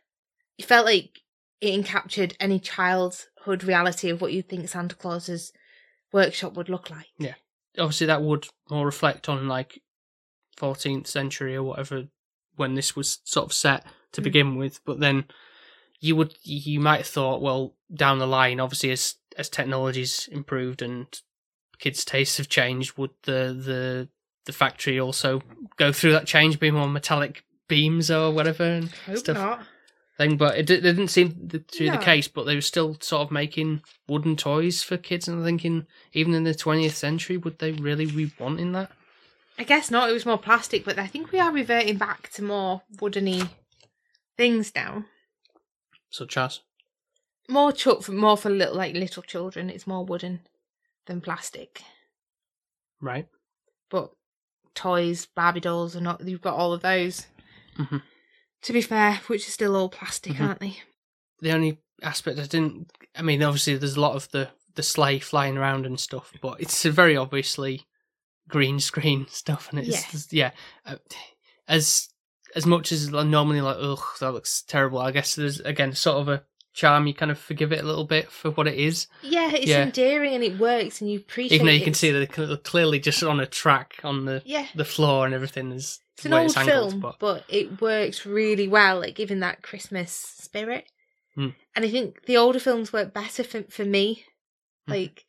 [0.60, 1.20] It felt like
[1.60, 5.52] it encaptured any childhood reality of what you'd think Santa Claus's
[6.14, 7.08] workshop would look like.
[7.18, 7.34] Yeah,
[7.78, 9.82] obviously that would more reflect on like
[10.58, 12.08] 14th century or whatever
[12.60, 14.24] when this was sort of set to Mm.
[14.24, 15.26] begin with but then
[16.00, 20.82] you would you might have thought well down the line obviously as as technology's improved
[20.82, 21.22] and
[21.80, 24.10] kids tastes have changed would the the
[24.46, 25.42] the factory also
[25.78, 29.62] go through that change be more metallic beams or whatever and stuff not.
[30.18, 31.92] thing but it, it didn't seem to be No.
[31.98, 35.46] the case but they were still sort of making wooden toys for kids and I'm
[35.46, 38.92] thinking even in the 20th century would they really be wanting that
[39.60, 40.10] I guess not.
[40.10, 43.50] It was more plastic, but I think we are reverting back to more woodeny
[44.38, 45.06] things now.
[46.10, 46.62] such as
[47.50, 49.70] More chuck for more for little like little children.
[49.70, 50.42] It's more wooden
[51.08, 51.82] than plastic.
[53.02, 53.28] right
[53.90, 54.12] But
[54.76, 56.26] toys, Barbie dolls, are not.
[56.26, 57.28] You've got all of those.
[57.78, 58.02] Mhm.
[58.64, 60.48] To be fair, which are still all plastic, Mhm.
[60.48, 60.78] aren't they?
[61.42, 65.20] the only aspect I didn't I mean obviously there's a lot of the the sleigh
[65.20, 67.88] flying around and stuff but it's very obviously
[68.50, 70.12] green screen stuff and it's Yeah.
[70.12, 70.52] just- yeah
[70.86, 70.96] uh,
[71.68, 72.10] as
[72.56, 76.28] as much as normally like ugh that looks terrible I guess there's again sort of
[76.30, 79.52] a charm you kind of forgive it a little bit for what it is Yeah,
[79.52, 79.84] it's Yeah.
[79.84, 81.56] endearing and it works, and you appreciate.
[81.56, 84.86] even though you can see that clearly just on a track on the Yeah, the
[84.86, 87.44] floor and everything is it's an old it's angled, film, but but...
[87.50, 90.86] it works really well, like giving that Christmas spirit.
[91.36, 91.50] Hmm.
[91.76, 94.26] And I think the older films work better for for me.
[94.88, 94.92] Mhm.
[94.94, 95.26] Like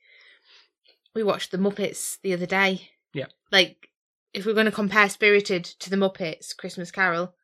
[1.14, 2.90] we watched the Muppets the other day.
[3.12, 3.26] Yeah.
[3.50, 3.88] Like
[4.32, 7.34] if we're going to compare Spirited to the Muppets Christmas Carol,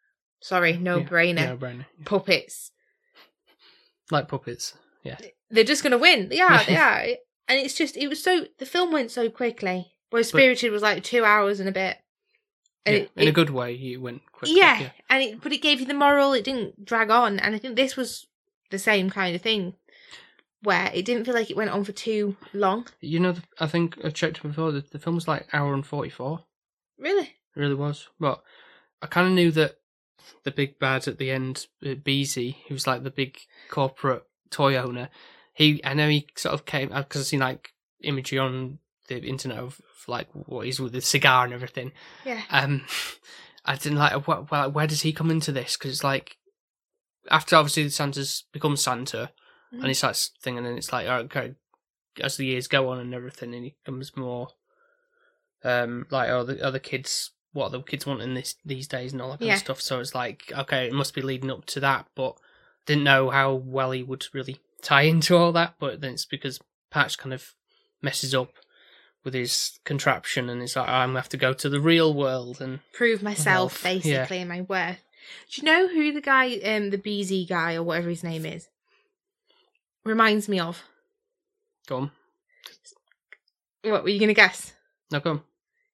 [0.41, 1.35] sorry, no Yeah, brainer.
[1.49, 2.71] no brainer Puppets.
[4.11, 5.19] like puppets yeah
[5.51, 6.29] They're just going to win.
[6.31, 7.01] Yeah, they are.
[7.49, 9.93] And it's just it was so the film went so quickly.
[10.11, 11.97] Whereas But- Spirited was like two hours and a bit.
[12.85, 13.03] And yeah.
[13.03, 15.87] it- in a good way you went quick yeah, and it but it gave you
[15.87, 16.33] the moral.
[16.33, 18.27] It didn't drag on, and I think this was
[18.71, 19.75] the same kind of thing,
[20.67, 22.89] where it didn't feel like it went on for too long.
[23.01, 24.73] You know, I think I checked before.
[24.73, 26.43] The, the film was like hour and forty four.
[26.99, 27.37] Really?
[27.55, 28.09] It really was.
[28.19, 28.43] But
[29.01, 29.77] I kind of knew that
[30.43, 33.39] the big bad at the end, uh, BZ, who's like the big
[33.71, 35.09] corporate toy owner.
[35.55, 37.71] He, I know he sort of came because I've seen like
[38.03, 41.93] imagery on the internet of, of like what he's with the cigar and everything.
[42.25, 42.43] Yeah.
[42.51, 42.85] Um,
[43.65, 44.27] I didn't like.
[44.27, 45.77] What, well, where does he come into this?
[45.77, 46.39] Because it's like
[47.31, 49.31] after obviously the Santa's become Santa.
[49.79, 51.55] And he starts thinking, and it's like, okay,
[52.21, 54.49] as the years go on and everything, and he becomes more,
[55.65, 59.21] um, like oh, the other kids, what the kids want in this these days and
[59.23, 59.55] all that kind Yeah.
[59.55, 59.81] of stuff.
[59.81, 62.37] So it's like, okay, it must be leading up to that, but
[62.87, 65.75] didn't know how well he would really tie into all that.
[65.79, 66.61] But then it's because
[66.91, 67.55] Patch kind of
[68.03, 68.53] messes up
[69.25, 72.61] with his contraption, and it's like, I'm gonna have to go to the real world,
[72.61, 74.43] and Prove myself, basically, yeah.
[74.43, 74.99] and my worth.
[75.51, 78.69] Do you know who the guy, um, the BZ guy or whatever his name is,
[80.07, 80.83] reminds me of?
[81.87, 82.11] go on,
[83.83, 84.73] What were you gonna guess?
[85.11, 85.43] no, go on.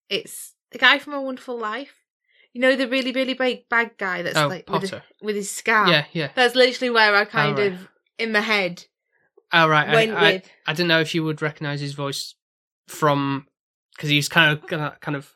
[0.08, 1.94] It's the guy from A Wonderful Life.
[2.52, 5.02] You know the really, really big bad guy that's Oh, like with, Potter.
[5.20, 5.88] a, with his scar.
[5.88, 6.30] Yeah, yeah.
[6.34, 7.72] That's literally where I kind right.
[7.72, 8.84] of in my head
[9.52, 10.50] Oh right, went I, with.
[10.66, 12.34] I didn't know if you would recognize his voice
[12.88, 13.46] from
[13.94, 15.34] because he's kind of kind of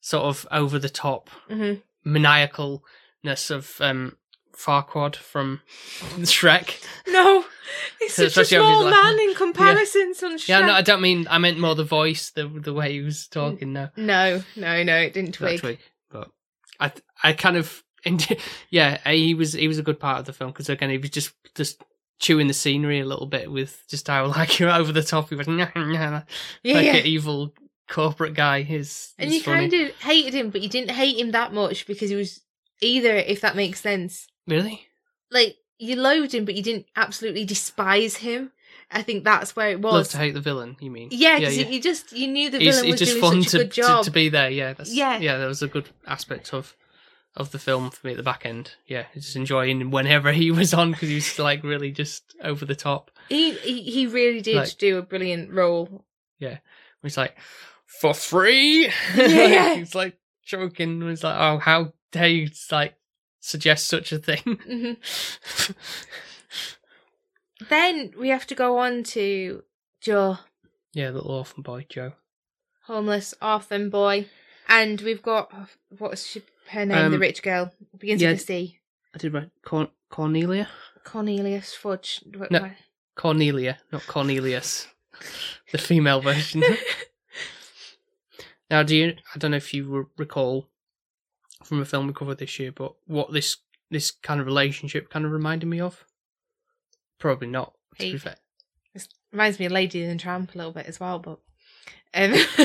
[0.00, 1.74] sort of over the top hmm
[2.06, 4.16] maniacalness of um
[4.56, 5.60] Farquaad from
[6.20, 6.82] Shrek.
[7.08, 7.44] No,
[8.00, 10.48] he's such a small like- man in comparison to Shrek.
[10.48, 13.26] Yeah, no, I don't mean I meant more the voice, the the way he was
[13.26, 13.72] talking.
[13.72, 15.60] No, no, no, no, it didn't twig.
[15.60, 15.78] twig.
[16.10, 16.30] But
[16.78, 16.92] I
[17.22, 17.82] I kind of
[18.70, 21.10] yeah, he was he was a good part of the film because again he was
[21.10, 21.82] just just
[22.18, 25.28] chewing the scenery a little bit with just how like you're over the top.
[25.28, 26.24] He was "Nyah, nyah,"
[26.62, 26.96] Yeah, like yeah.
[26.96, 27.52] an evil
[27.88, 28.66] corporate guy.
[28.68, 29.68] Is and you funny.
[29.70, 32.40] kind of hated him, but you didn't hate him that much because he was
[32.80, 34.26] either, if that makes sense.
[34.46, 34.86] Really
[35.30, 38.52] Like you loathed him, but you didn't absolutely despise him.
[38.90, 40.08] I think that's where it love was.
[40.08, 40.76] to hate the villain.
[40.80, 41.08] You mean?
[41.12, 43.58] yeah, because you just you knew the villain he's was just doing fun such a
[43.58, 44.04] to, good job.
[44.04, 44.50] to be there.
[44.50, 45.18] Yeah, that's, Yeah.
[45.18, 45.38] yeah.
[45.38, 46.76] That was a good aspect of
[47.36, 48.72] of the film for me at the back end.
[48.86, 52.74] Yeah, just enjoying whenever he was on because he was like really just over the
[52.74, 53.10] top.
[53.28, 56.04] He he, he really did Like- do a brilliant role.
[56.40, 56.58] Yeah,
[57.02, 57.36] he's like,
[57.86, 58.90] for free.
[59.14, 59.74] Yeah.
[59.76, 61.00] he's like joking.
[61.08, 62.94] He's like, oh, how dare you like
[63.40, 64.42] suggest such a thing?
[64.68, 64.96] Mhm.
[67.68, 69.62] Then we have to go on to
[70.00, 70.38] Joe,
[70.94, 72.12] yeah, little orphan boy Joe.
[72.84, 74.26] homeless orphan boy,
[74.68, 75.52] and we've got
[75.98, 76.36] what's
[76.70, 77.10] her name?
[77.10, 78.30] the Um, rich girl begins yeah.
[78.30, 78.78] with a C.
[79.14, 79.50] I did right.
[79.62, 80.68] Corn- Cornelia.
[81.04, 82.20] Cornelius Fudge.
[82.34, 82.70] What- No.
[83.14, 84.88] Cornelia, not Cornelius.
[85.70, 86.62] the female version.
[88.70, 89.16] now, do you?
[89.34, 90.66] I don't know if you recall
[91.62, 93.58] from a film we covered this year, but what this
[93.90, 96.04] this kind of relationship kind of reminded me of.
[97.18, 97.74] Probably not.
[97.98, 98.36] To be fair,
[98.94, 101.38] This reminds me of Lady and the Tramp a little bit as well, but
[102.14, 102.32] um,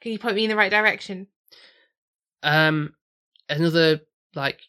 [0.00, 1.26] can you point me in the right direction?
[2.42, 2.94] um,
[3.48, 4.00] another
[4.34, 4.60] like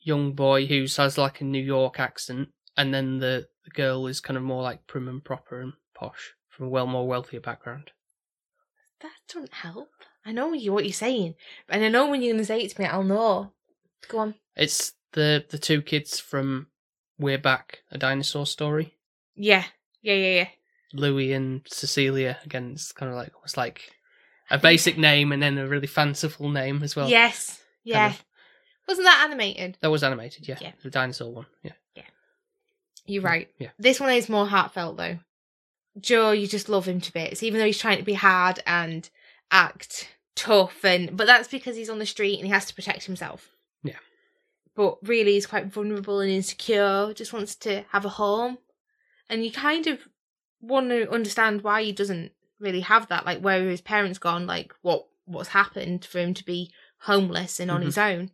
[0.00, 4.20] young boy who has like a New York accent, and then the the girl is
[4.20, 7.90] kind of more like prim and proper and posh from a well more wealthier background.
[9.00, 9.90] That doesn't help.
[10.24, 11.34] I know you what you're saying,
[11.68, 13.52] and I know when you're going to say it to me, I'll know.
[14.08, 14.34] Go on.
[14.56, 16.66] It's the the two kids from
[17.18, 18.94] We're Back, a dinosaur story.
[19.34, 19.64] Yeah,
[20.02, 20.48] yeah, yeah, yeah.
[20.92, 22.38] Louis and Cecilia.
[22.44, 23.92] Again, it's kind of like it's like
[24.50, 27.08] a basic name and then a really fanciful name as well.
[27.08, 28.10] yes, kind yeah.
[28.10, 28.24] of.
[28.88, 29.78] Wasn't that animated?
[29.80, 30.58] That was animated, yeah.
[30.60, 30.72] Yeah.
[30.82, 32.02] The dinosaur one, Yeah, yeah.
[33.06, 33.48] You're right.
[33.56, 33.68] Yeah.
[33.78, 35.18] This one is more heartfelt though.
[36.00, 39.08] Joe, you just love him to bits, even though he's trying to be hard and
[39.50, 43.04] act tough, and but that's because he's on the street and he has to protect
[43.04, 43.50] himself.
[43.82, 43.98] Yeah.
[44.74, 47.12] But really, he's quite vulnerable and insecure.
[47.14, 48.58] Just wants to have a home,
[49.28, 49.98] and you kind of
[50.60, 53.24] want to understand why he doesn't really have that.
[53.26, 54.46] Like, where are his parents gone?
[54.46, 56.70] Like, what what's happened for him to be
[57.02, 57.84] homeless and on Mhm.
[57.86, 58.30] his own?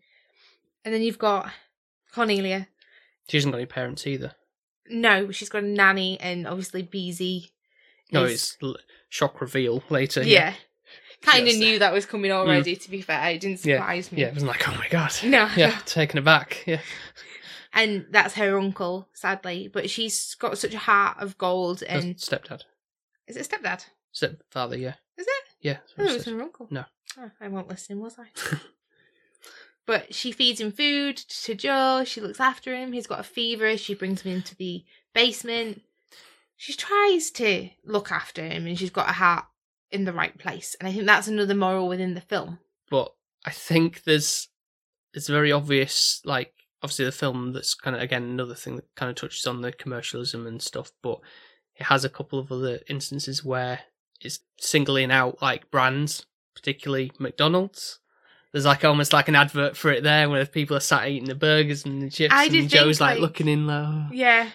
[0.84, 1.52] And then you've got
[2.12, 2.68] Cornelia,
[3.28, 4.34] She hasn't got any parents either.
[4.88, 7.50] no, she's got a nanny and obviously BZ.
[8.12, 10.22] No, is- it's shock reveal later.
[10.22, 10.54] yeah.
[11.22, 12.76] Kind of knew that was coming already.
[12.76, 12.82] Mm.
[12.82, 14.20] To be fair, it didn't Yeah, surprise me.
[14.22, 15.12] Yeah, it was like, oh my god.
[15.24, 16.62] No, Yeah, taken aback.
[16.66, 16.80] Yeah.
[17.72, 19.68] and that's her uncle, sadly.
[19.72, 21.80] But she's got such a heart of gold.
[21.80, 22.62] That's And stepdad.
[23.26, 23.84] is it stepdad?
[24.12, 24.94] Stepfather, yeah.
[25.18, 25.44] Is it?
[25.60, 25.78] Yeah.
[25.98, 26.68] Oh, what it was her uncle.
[26.70, 26.84] No.
[27.18, 28.26] Oh, I won't listen, was I?
[29.86, 32.02] but she feeds him food to Joe.
[32.04, 32.92] She looks after him.
[32.92, 33.76] He's got a fever.
[33.76, 35.82] She brings him into the basement.
[36.56, 39.44] She tries to look after him, and she's got a heart
[39.90, 40.74] in the right place.
[40.78, 42.58] And I think that's another moral within the film.
[42.90, 43.12] but
[43.44, 44.48] I think there's
[45.14, 49.08] it's very obvious like obviously the film that's kind of again another thing that kind
[49.08, 51.20] of touches on the commercialism and stuff but
[51.76, 53.80] it has a couple of other instances where
[54.20, 58.00] it's singling out like brands particularly McDonald's
[58.52, 61.34] there's like almost like an advert for it there where people are sat eating the
[61.34, 64.50] burgers and the chips I and Joe's like, like- looking in low Yeah,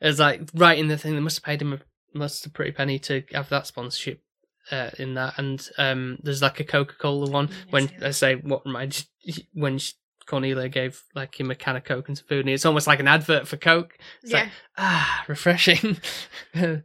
[0.00, 1.78] it's like right in the thing they must have paid him a
[2.16, 4.22] must have pretty penny to have that sponsorship
[4.70, 8.02] uh, in that and um there's like a coca-cola one Yes, when yes.
[8.02, 9.06] I say what reminds
[9.52, 9.92] when sh-
[10.26, 13.00] Cornelia gave like him a can of Coke and some food, and it's almost like
[13.00, 13.98] an advert for Coke.
[14.22, 14.42] It's yeah.
[14.42, 15.96] like ah, refreshing.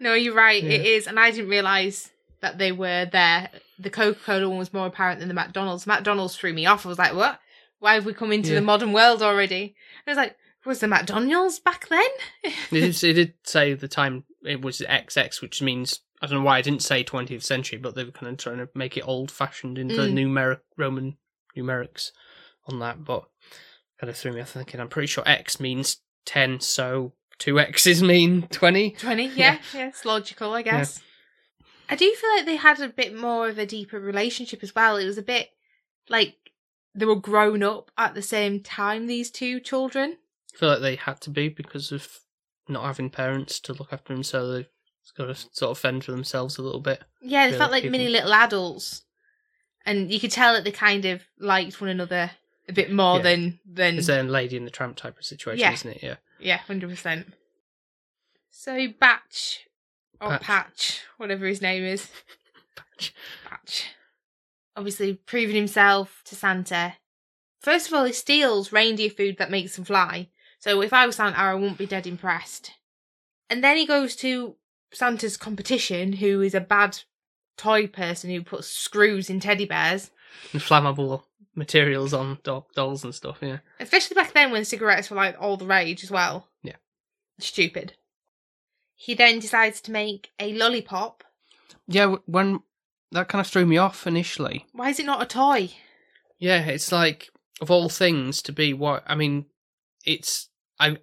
[0.00, 0.62] No, you're right.
[0.62, 0.72] Yeah.
[0.72, 2.10] It is, and I didn't realize
[2.42, 3.48] that they were there.
[3.78, 5.86] The Coca Cola one was more apparent than the McDonald's.
[5.86, 6.84] McDonald's threw me off.
[6.84, 7.38] I was like, "What?
[7.78, 8.56] Why have we come into Yeah.
[8.56, 9.74] the modern world already?"
[10.06, 12.02] I was like, "Was the McDonald's back then?"
[12.44, 16.44] it, did, it did say the time it was XX, which means I don't know
[16.44, 19.06] why I didn't say 20th century, but they were kind of trying to make it
[19.06, 20.12] old fashioned into Mm.
[20.14, 21.16] numeric Roman
[21.56, 22.10] numerics
[22.66, 23.24] on that, but
[24.00, 28.02] kind of threw me off thinking I'm pretty sure X means 10, so two X's
[28.02, 28.92] mean 20.
[28.92, 29.58] Twenty, yeah, Yeah.
[29.74, 31.00] yeah, it's logical, I guess.
[31.88, 34.96] I do feel like they had a bit more of a deeper relationship as well.
[34.96, 35.50] It was a bit
[36.08, 36.36] like
[36.94, 39.06] they were grown up at the same time.
[39.06, 40.16] These two children.
[40.54, 42.08] I feel like they had to be because of
[42.68, 44.64] not having parents to look after them, so
[45.04, 47.02] they've got to sort of fend for themselves a little bit.
[47.20, 49.04] Yeah, they felt like people- mini little adults,
[49.86, 52.30] and you could tell that they kind of liked one another
[52.68, 53.22] a bit more Yeah.
[53.22, 55.72] than than It's a lady in the tramp type of situation, Yeah.
[55.72, 56.02] isn't it?
[56.02, 56.16] Yeah.
[56.38, 57.32] yeah, hundred percent.
[58.50, 59.66] So Batch
[60.20, 60.42] or Patch.
[60.42, 61.00] Patch.
[61.18, 62.08] whatever his name is,
[62.76, 63.12] Patch.
[63.44, 63.86] Patch,
[64.76, 66.94] obviously proving himself to Santa.
[67.60, 70.28] First of all, he steals reindeer food that makes them fly.
[70.58, 72.72] So if I was Santa, I wouldn't be dead impressed.
[73.50, 74.56] And then he goes to
[74.94, 76.98] Santa's competition, who is a bad
[77.56, 80.10] toy person who puts screws in teddy bears.
[80.52, 81.22] And flammable
[81.54, 83.38] materials on do- dolls and stuff.
[83.40, 83.58] Yeah.
[83.80, 86.48] Especially back then when cigarettes were like all the rage as well.
[86.62, 86.76] Yeah.
[87.38, 87.94] Stupid.
[88.96, 91.22] He then decides to make a lollipop.
[91.86, 92.02] Yeah.
[92.02, 92.60] w- When
[93.12, 94.66] that kind of threw me off initially.
[94.72, 95.70] Why is it not a toy?
[96.38, 97.30] Yeah, it's like
[97.60, 99.46] of all things to be what I mean.
[100.04, 100.48] It's
[100.80, 100.98] I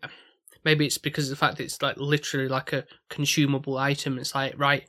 [0.64, 4.18] maybe it's because of the fact that it's like literally like a consumable item.
[4.20, 4.86] It's like right,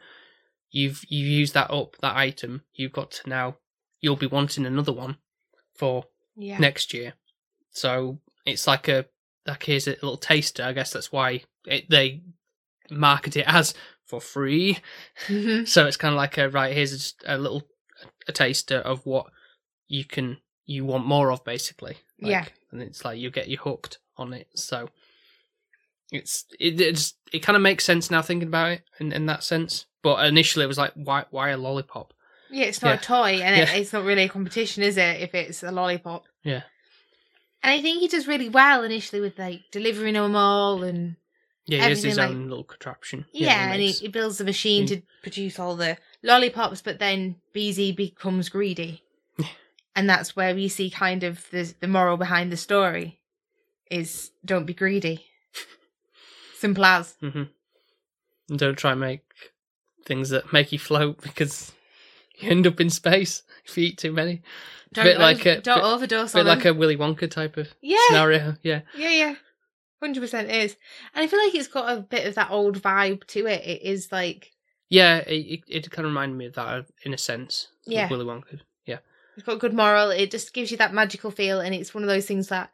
[0.70, 2.62] you've you've used that up that item.
[2.74, 3.56] You've got to now.
[4.00, 5.18] You'll be wanting another one
[5.76, 6.04] for
[6.36, 6.58] Yeah.
[6.58, 7.14] next year.
[7.70, 9.06] So it's like a
[9.46, 10.62] like here's a little taster.
[10.64, 12.22] I guess that's why it, they
[12.90, 13.74] market it as
[14.06, 14.78] for free.
[15.26, 15.66] Mhm.
[15.66, 16.74] So it's kind of like a right.
[16.74, 17.62] Here's just a little
[18.28, 19.26] a taster of what
[19.88, 21.96] you can you want more of, basically.
[22.20, 22.44] Like, Yeah.
[22.70, 24.48] and it's like you get you hooked on it.
[24.54, 24.88] So
[26.12, 29.42] it's it it's, it kind of makes sense now thinking about it in, in that
[29.42, 29.86] sense.
[30.02, 32.12] But initially it was like why why a lollipop?
[32.50, 32.94] Yeah, it's not Yeah.
[32.96, 35.20] a toy, and it, it's not really a competition, is it?
[35.22, 36.24] If it's a lollipop.
[36.44, 36.62] Yeah.
[37.62, 41.16] And I think he does really well initially with like delivering them all, and
[41.64, 43.24] Yeah, he has his Everything, own like- little contraption.
[43.32, 44.88] yeah, and he, he builds a machine Mm.
[44.88, 46.82] to produce all the lollipops.
[46.82, 49.02] But then BZ becomes greedy,
[49.96, 53.20] and that's where we see kind of the the moral behind the story
[53.90, 55.24] is don't be greedy.
[56.62, 57.14] Simple as.
[57.22, 57.42] Mm-hmm.
[58.50, 59.22] And don't try and make
[60.06, 61.72] things that make you float because
[62.38, 64.42] you end up in space if you eat too many.
[64.92, 66.76] Don't, bit like over- a- don't bit- overdose bit like them.
[66.76, 68.54] a Willy Wonka type of yeah, scenario.
[68.62, 68.82] Yeah.
[68.96, 69.34] Yeah, yeah.
[70.00, 70.76] Hundred percent is.
[71.14, 73.62] And I feel like it's got a bit of that old vibe to it.
[73.64, 74.52] It is like
[74.88, 77.68] Yeah, it, it, it kind of reminded me of that uh, in a sense.
[77.86, 78.08] Yeah.
[78.08, 78.60] Willy Wonka.
[78.86, 78.98] Yeah.
[79.36, 82.08] it's got good moral, it just gives you that magical feel and it's one of
[82.08, 82.70] those things that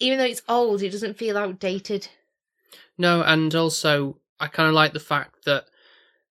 [0.00, 2.08] even though it's old, it doesn't feel outdated.
[2.98, 5.66] No, and also I kind of like the fact that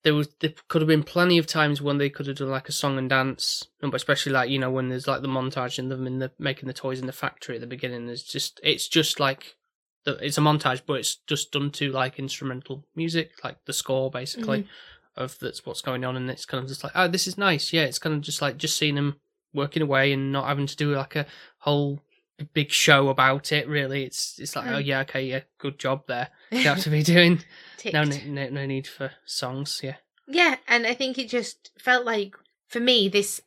[0.05, 2.69] there was there could have been plenty of times when they could have done like
[2.69, 5.91] a song and dance, but especially like you know when there's like the montage and
[5.91, 8.05] them in the making the toys in the factory at the beginning.
[8.05, 9.55] There's just it's just like
[10.03, 14.11] the, it's a montage, but it's just done to like instrumental music, like the score
[14.11, 15.23] basically mm-hmm.
[15.23, 17.73] of that's what's going on, and it's kind of just like oh this is nice,
[17.73, 17.83] yeah.
[17.83, 19.15] It's kind of just like just seeing them
[19.55, 21.25] working away and not having to do like a
[21.59, 22.01] whole
[22.43, 23.67] big show about it.
[23.67, 24.75] Really, it's it's like Mm.
[24.75, 26.29] oh yeah okay yeah good job there.
[26.51, 27.41] You have to be doing.
[27.93, 29.81] No, no, no, need for songs.
[29.83, 32.35] Yeah, Yeah, and I think it just felt like
[32.67, 33.41] for me this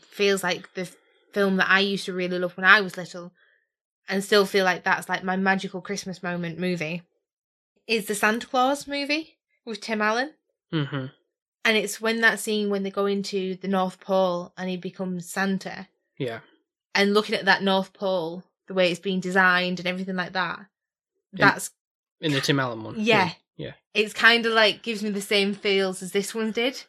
[0.00, 0.90] feels like the
[1.32, 3.32] film that I used to really love when I was little
[4.08, 7.02] and still feel like that's like my magical Christmas moment movie
[7.86, 10.32] is the Santa Claus movie with Tim Allen.
[10.72, 11.06] hmm
[11.64, 15.28] And it's when that scene when they go into the North Pole and he becomes
[15.30, 15.88] Santa
[16.18, 16.40] yeah,
[16.94, 20.60] and looking at that North Pole, the way it's been designed and everything like that.
[21.32, 21.50] Yeah.
[21.50, 21.70] That's
[22.20, 22.94] in the Tim Allen one.
[22.98, 23.32] yeah.
[23.56, 26.82] yeah, It's kind of like gives me the same feels as this one did.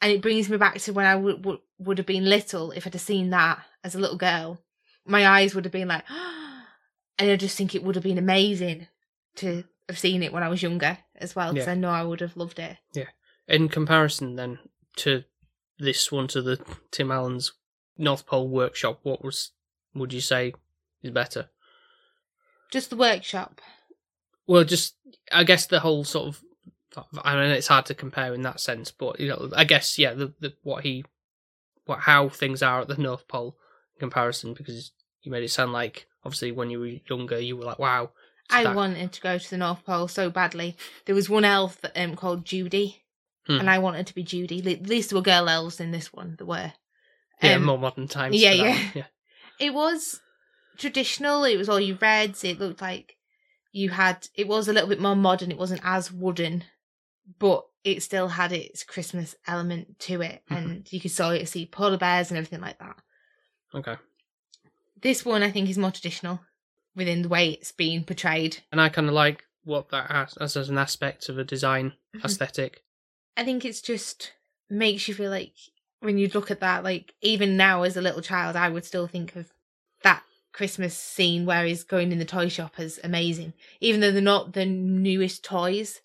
[0.00, 2.86] And it brings me back to when I would would would have been little if
[2.86, 4.60] I'd have seen that as a little girl.
[5.06, 6.04] My eyes would have been like
[7.18, 8.86] and I just think it would have been amazing
[9.36, 11.72] to have seen it when I was younger as well because Yeah.
[11.72, 12.76] I know I would have loved it.
[12.92, 13.04] Yeah.
[13.48, 14.58] In comparison, then
[14.96, 15.24] to
[15.78, 16.58] this one, to the
[16.90, 17.52] Tim Allen's
[17.98, 19.50] North Pole Workshop, what was
[19.94, 20.52] would you say
[21.02, 21.48] is better?
[22.70, 23.60] Just the workshop.
[24.46, 24.94] Well, just
[25.32, 26.42] I guess the whole sort of.
[27.24, 30.14] I mean, it's hard to compare in that sense, but you know, I guess yeah,
[30.14, 31.04] the, the what he,
[31.86, 33.56] what how things are at the North Pole
[33.96, 34.92] in comparison, because
[35.22, 38.10] you made it sound like obviously when you were younger, you were like, wow,
[38.48, 40.76] I that- wanted to go to the North Pole so badly.
[41.06, 43.02] There was one elf that, um, called Judy,
[43.46, 43.58] Hmm.
[43.60, 44.58] and I wanted to be Judy.
[44.72, 46.36] At least there were girl elves in this one.
[46.38, 46.72] There were.
[47.44, 48.36] Yeah, Um, more modern times.
[48.36, 48.70] yeah, yeah.
[48.70, 49.06] one, yeah.
[49.60, 50.20] It was
[50.76, 51.44] traditional.
[51.44, 52.42] It was all you reds.
[52.44, 53.16] It looked like
[53.72, 54.28] you had.
[54.34, 55.50] It was a little bit more modern.
[55.50, 56.64] It wasn't as wooden,
[57.38, 60.56] but it still had its Christmas element to it, Mhm.
[60.56, 62.96] and you could see see polar bears and everything like that.
[63.74, 63.96] Okay.
[65.00, 66.40] This one, I think, is more traditional
[66.96, 68.58] within the way it's being portrayed.
[68.72, 71.94] and I kind of like what that has as, as an aspect of a design
[72.14, 72.24] Mhm.
[72.24, 72.84] aesthetic.
[73.36, 74.32] I think it's just
[74.70, 75.54] makes you feel like
[76.04, 79.06] when you look at that, like even now as a little child, I would still
[79.06, 79.52] think of
[80.02, 83.54] that Christmas scene where he's going in the toy shop as amazing.
[83.80, 86.00] Even though they're not the newest toys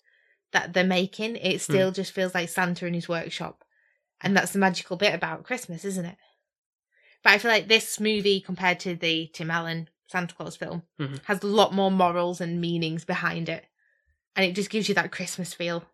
[0.52, 3.64] that they're making, it still just feels like Santa in his workshop.
[4.20, 6.16] And that's the magical bit about Christmas, isn't it?
[7.22, 11.22] But I feel like this movie, compared to the Tim Allen Santa Claus film, Mhm.
[11.24, 13.66] has a lot more morals and meanings behind it.
[14.34, 15.84] And it just gives you that Christmas feel.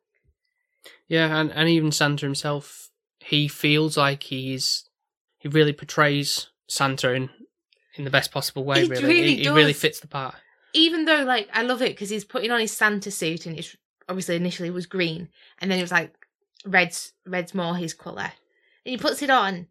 [1.08, 2.90] Yeah, and, and even Santa himself,
[3.26, 4.88] he feels like he's
[5.38, 7.30] he really portrays Santa in
[7.94, 8.82] in the best possible way.
[8.82, 10.34] He really, really he, he really fits the part.
[10.74, 13.76] even though like I love it because he's putting on his Santa suit and it's
[14.08, 15.28] obviously initially was green
[15.60, 16.12] and then it was like
[16.64, 18.32] red's red's more his colour
[18.84, 19.66] and he puts it on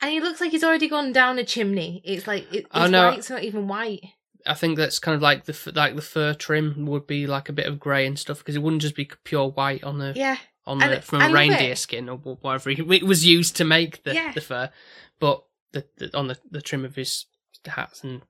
[0.00, 2.00] and he looks like he's already gone down a chimney.
[2.04, 3.08] It's like it, it's Oh, no.
[3.08, 4.00] white, it's not even white.
[4.46, 7.52] I think that's kind of like the like the fur trim would be like a
[7.52, 10.36] bit of grey and stuff because it wouldn't just be pure white on the Yeah,
[10.68, 11.78] on the from I a reindeer it.
[11.78, 14.32] skin or wh- whatever it was used to make the, Yeah.
[14.32, 14.70] the fur.
[15.18, 15.42] But
[15.72, 17.26] the, the on the, the trim of his
[17.64, 18.22] hats and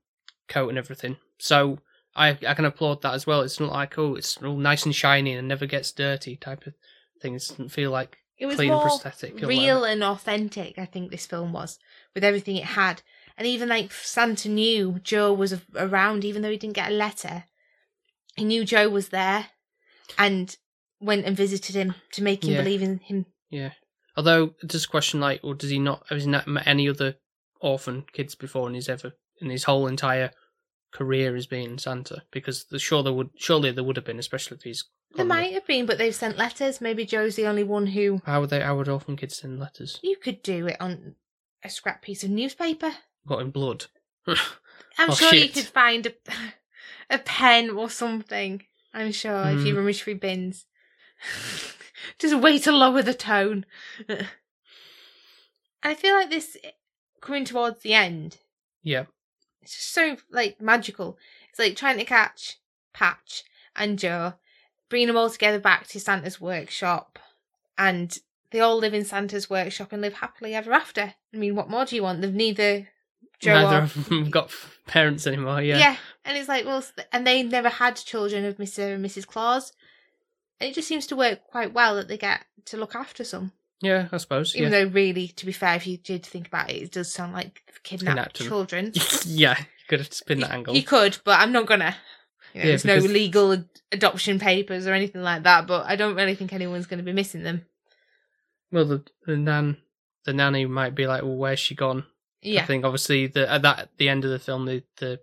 [0.47, 1.17] coat and everything.
[1.37, 1.79] So
[2.15, 3.41] I I can applaud that as well.
[3.41, 6.73] It's not like oh it's all nice and shiny and never gets dirty type of
[7.21, 7.35] thing.
[7.35, 9.43] It doesn't feel like It was clean more prosthetic.
[9.43, 10.79] or real and authentic.
[10.79, 11.77] I think this film was
[12.15, 13.01] with everything it had,
[13.37, 17.43] and even like Santa knew Joe was around, even though he didn't get a letter.
[18.35, 19.47] He knew Joe was there,
[20.17, 20.55] and
[20.99, 22.63] went and visited him to make him Yeah.
[22.63, 23.25] believe in him.
[23.49, 23.73] Yeah.
[24.17, 26.05] Although a question like, or does he not?
[26.09, 27.15] Has he not met any other
[27.61, 30.31] orphan kids before, and he's ever in his whole entire
[30.91, 32.23] career as being Santa?
[32.31, 34.83] Because the, sure there would, surely there would have been, especially if he's.
[35.15, 36.81] There might have been, but they've sent letters.
[36.81, 38.59] Maybe Joe's the only one who How would they?
[38.59, 39.99] How would orphan kids send letters?
[40.03, 41.15] you could do it on
[41.63, 42.91] a scrap piece of newspaper.
[43.23, 43.85] What in blood?
[44.27, 44.37] I'm
[45.11, 45.53] Oh, sure you shit.
[45.53, 46.13] could find a
[47.09, 48.63] a pen or something.
[48.93, 50.65] I'm sure if you rummage through bins.
[52.17, 53.65] Just a way to lower the tone.
[54.07, 54.27] and
[55.83, 56.57] I feel like this
[57.21, 58.37] coming towards the end,
[58.83, 59.05] yeah.
[59.61, 61.17] it's just so like magical.
[61.49, 62.57] It's like trying to catch
[62.93, 63.43] Patch
[63.75, 64.33] and Joe,
[64.89, 67.19] bring them all together back to Santa's workshop,
[67.77, 68.17] and
[68.51, 71.13] they all live in Santa's workshop and live happily ever after.
[71.33, 72.21] I mean, what more do you want?
[72.21, 72.87] They've neither
[73.39, 74.51] Joe Neither or of them got
[74.85, 75.61] parents anymore.
[75.61, 75.77] Yeah.
[75.77, 75.95] yeah.
[76.25, 78.95] and it's like, well, and they never had children of Mr.
[78.95, 79.25] and Mrs.
[79.25, 79.71] Claus.
[80.59, 83.51] And it just seems to work quite well that they get to look after some.
[83.81, 84.55] Yeah, I suppose.
[84.55, 84.83] Even yeah.
[84.83, 87.61] though, really, to be fair, if you did think about it, it does sound like
[87.83, 88.91] kidnapped Kidnapped children.
[89.25, 90.75] yeah, you could have spin that angle.
[90.75, 91.95] You could, but I'm not gonna.
[92.53, 95.95] You know, Yeah, there's no legal ad- adoption papers or anything like that, but I
[95.95, 97.65] don't really think anyone's going to be missing them.
[98.71, 99.77] Well, the the nan,
[100.25, 102.05] the nanny might be like, well, where's she gone?
[102.41, 105.19] Yeah, I think obviously the at that the end of the film, the the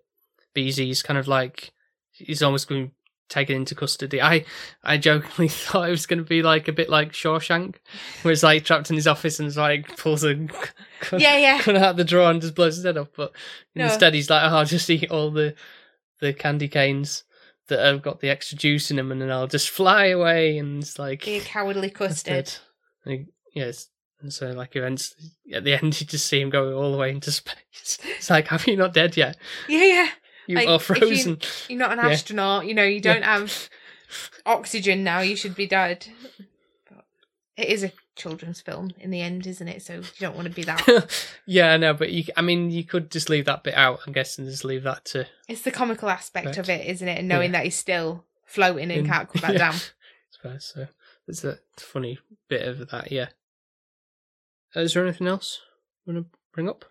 [0.54, 1.72] BZ's kind of like
[2.10, 2.92] he's almost going
[3.28, 4.20] taken into custody.
[4.22, 4.44] I
[4.82, 7.76] I jokingly thought it was going to be like a bit like Shawshank,
[8.22, 10.50] where it's like trapped in his office and it's like pulls a gun,
[11.18, 11.62] Yeah, yeah.
[11.64, 13.08] gun out the drawer and just blows his head off.
[13.16, 13.32] But
[13.74, 13.84] No.
[13.84, 15.54] instead, he's like, oh, I'll just eat all the
[16.20, 17.24] the candy canes
[17.68, 20.56] that have got the extra juice in them, and then I'll just fly away.
[20.58, 22.52] And it's like Be a cowardly custard.
[23.54, 23.88] Yes.
[24.20, 27.10] And so, like, eventually, at the end, you just see him go all the way
[27.10, 27.98] into space.
[28.16, 29.36] It's like, have you not dead yet?
[29.68, 30.08] Yeah, yeah.
[30.46, 31.38] You Like, are if you- frozen.
[31.68, 32.10] You're not an Yeah.
[32.10, 32.66] astronaut.
[32.66, 33.68] You know, you don't have
[34.44, 35.20] oxygen now.
[35.20, 36.06] You should be dead.
[36.88, 37.04] But
[37.56, 39.82] it is a children's film in the end, isn't it?
[39.82, 41.26] So you don't want to be that.
[41.46, 44.12] yeah, I know, but you, I mean, you could just leave that bit out, I'm
[44.12, 45.26] guessing, just leave that to.
[45.48, 47.18] it's the comical aspect of it, isn't it?
[47.18, 47.58] And knowing Yeah.
[47.58, 49.58] that he's still floating and in- can't come back Yeah.
[49.70, 49.74] down.
[50.30, 50.88] Suppose so.
[51.28, 52.18] it's a funny
[52.48, 53.28] bit of that, yeah.
[54.76, 55.60] Uh, is there anything else
[56.04, 56.84] you want to bring up?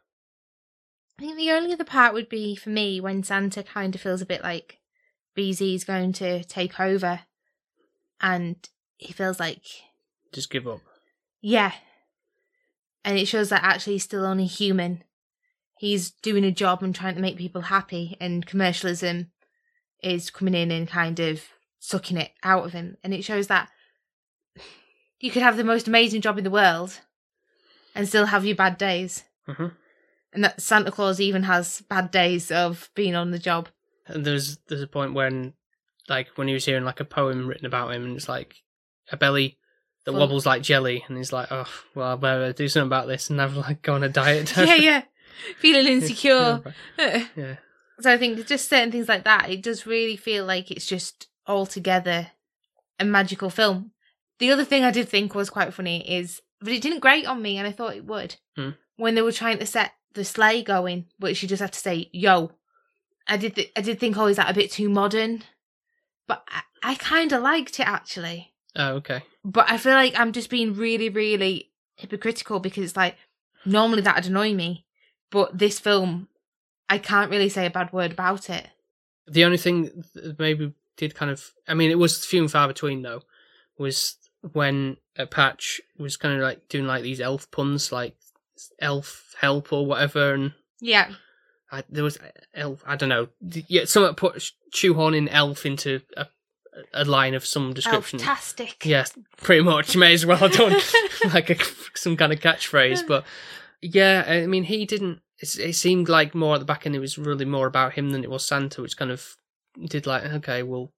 [1.18, 4.22] I think the only other part would be for me when Santa kind of feels
[4.22, 4.80] a bit like
[5.38, 7.22] BZ's going to take over,
[8.20, 8.57] and
[8.97, 9.63] he feels like
[10.34, 10.82] Just give up.
[11.41, 11.72] Yeah.
[13.05, 15.03] And it shows that actually he's still only human.
[15.78, 19.32] He's doing a job and trying to make people happy, and commercialism
[20.03, 21.43] is coming in and kind of
[21.80, 22.97] sucking it out of him.
[23.03, 23.70] And it shows that
[25.20, 26.99] you could have the most amazing job in the world
[27.93, 29.24] and still have your bad days.
[29.45, 29.68] hmm
[30.36, 33.69] And that Santa Claus even has bad days of being on the job.
[34.05, 35.53] And there's there's a point when,
[36.07, 38.55] like, when he was hearing like a poem written about him, and it's like
[39.11, 39.57] a belly
[40.05, 43.07] that Full- wobbles like jelly, and he's like, oh, well, I better do something about
[43.07, 44.53] this, and have like go on a diet.
[44.57, 45.01] yeah, yeah.
[45.57, 46.61] Feeling insecure.
[46.99, 47.55] yeah.
[47.99, 51.27] So I think just certain things like that, it does really feel like it's just
[51.47, 52.27] altogether
[52.99, 53.91] a magical film.
[54.39, 57.41] The other thing I did think was quite funny is, but it didn't grate on
[57.41, 58.36] me, and I thought it would.
[58.57, 58.71] Hmm.
[58.97, 62.09] When they were trying to set the sleigh going, but she just had to say
[62.11, 62.51] "yo."
[63.28, 65.43] I did, th- I did think, oh, is that a bit too modern?
[66.28, 68.53] But I, I kind of liked it actually.
[68.76, 69.24] Oh, okay.
[69.43, 73.16] But I feel like I'm just being really, really hypocritical because it's like
[73.66, 74.86] normally that'd annoy me,
[75.32, 76.28] but this film,
[76.89, 78.68] I can't really say a bad word about it.
[79.28, 82.68] The only thing that maybe did kind of, I mean, it was few and far
[82.68, 83.22] between though,
[83.78, 84.18] was
[84.53, 88.16] when a patch was kind of like doing like these elf puns, like
[88.80, 91.12] elf help or whatever, and Yeah,
[91.72, 92.18] I, there was
[92.53, 92.84] elf.
[92.86, 93.30] I don't know.
[93.41, 96.28] Yeah, someone put shoehorning elf into a,
[96.93, 98.20] a line of some description.
[98.20, 98.86] fantastic.
[98.86, 99.95] Yes, pretty much.
[99.95, 100.76] May as well have done
[101.34, 101.58] like a,
[101.95, 103.08] some kind of catchphrase.
[103.08, 103.26] But
[103.82, 105.22] yeah, I mean, he didn't.
[105.39, 106.95] It, it seemed like more at the back end.
[106.95, 109.36] It was really more about him than it was Santa, which kind of
[109.88, 110.93] did like okay, well,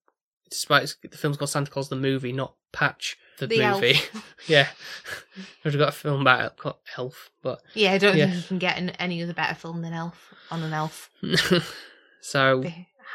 [0.49, 3.99] despite the film's called Santa Claus the movie, not Patch the, The movie.
[4.47, 4.67] yeah,
[5.63, 6.59] we've got a film about
[6.97, 8.25] Elf- but Yeah, I don't Yeah.
[8.27, 11.09] think you can get an, any other better film than Elf on an Elf.
[12.21, 12.63] so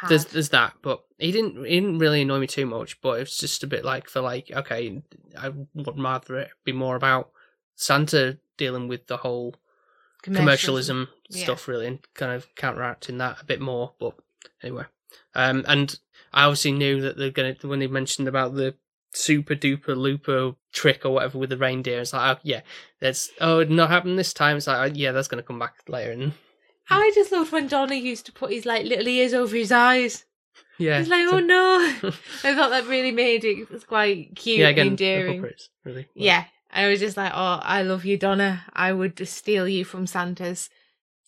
[0.09, 3.01] there's there's that, but he didn't he didn't really annoy me too much.
[3.01, 5.03] But it's just a bit like for like okay,
[5.39, 7.31] I would rather it be more about
[7.75, 9.55] Santa dealing with the whole
[10.23, 11.45] commercialism Yeah.
[11.45, 14.15] stuff really and kind of counteracting that a bit more but
[14.63, 14.85] anyway
[15.35, 15.99] um and
[16.33, 18.73] i obviously knew that they're gonna when they mentioned about the
[19.13, 22.61] super duper looper trick or whatever with the reindeer it's like oh, yeah
[23.01, 25.75] that's oh it not happened this time it's like oh, yeah that's gonna come back
[25.89, 26.33] later and
[26.91, 30.25] I just loved when Donner used to put his like little ears over his eyes.
[30.79, 31.79] yeah He's like, oh no.
[32.45, 35.51] I thought that really made it it was quite cute yeah and again the endearing.
[35.85, 36.45] really Yeah.
[36.71, 38.63] I was just like, oh, I love you, Donner.
[38.73, 40.71] I would just steal you from Santa's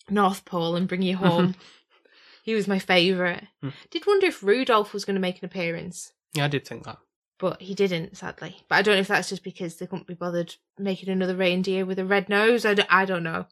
[0.09, 1.55] North Pole and bring you home.
[2.43, 3.43] he was my favourite.
[3.61, 3.69] Hmm.
[3.91, 6.97] Did wonder if Rudolph was going to make an appearance, yeah i did think that
[7.37, 8.57] but he didn't, sadly.
[8.69, 11.85] But I don't know if that's just because they couldn't be bothered making another reindeer
[11.85, 12.65] with a red nose.
[12.65, 13.45] I don't, I don't know.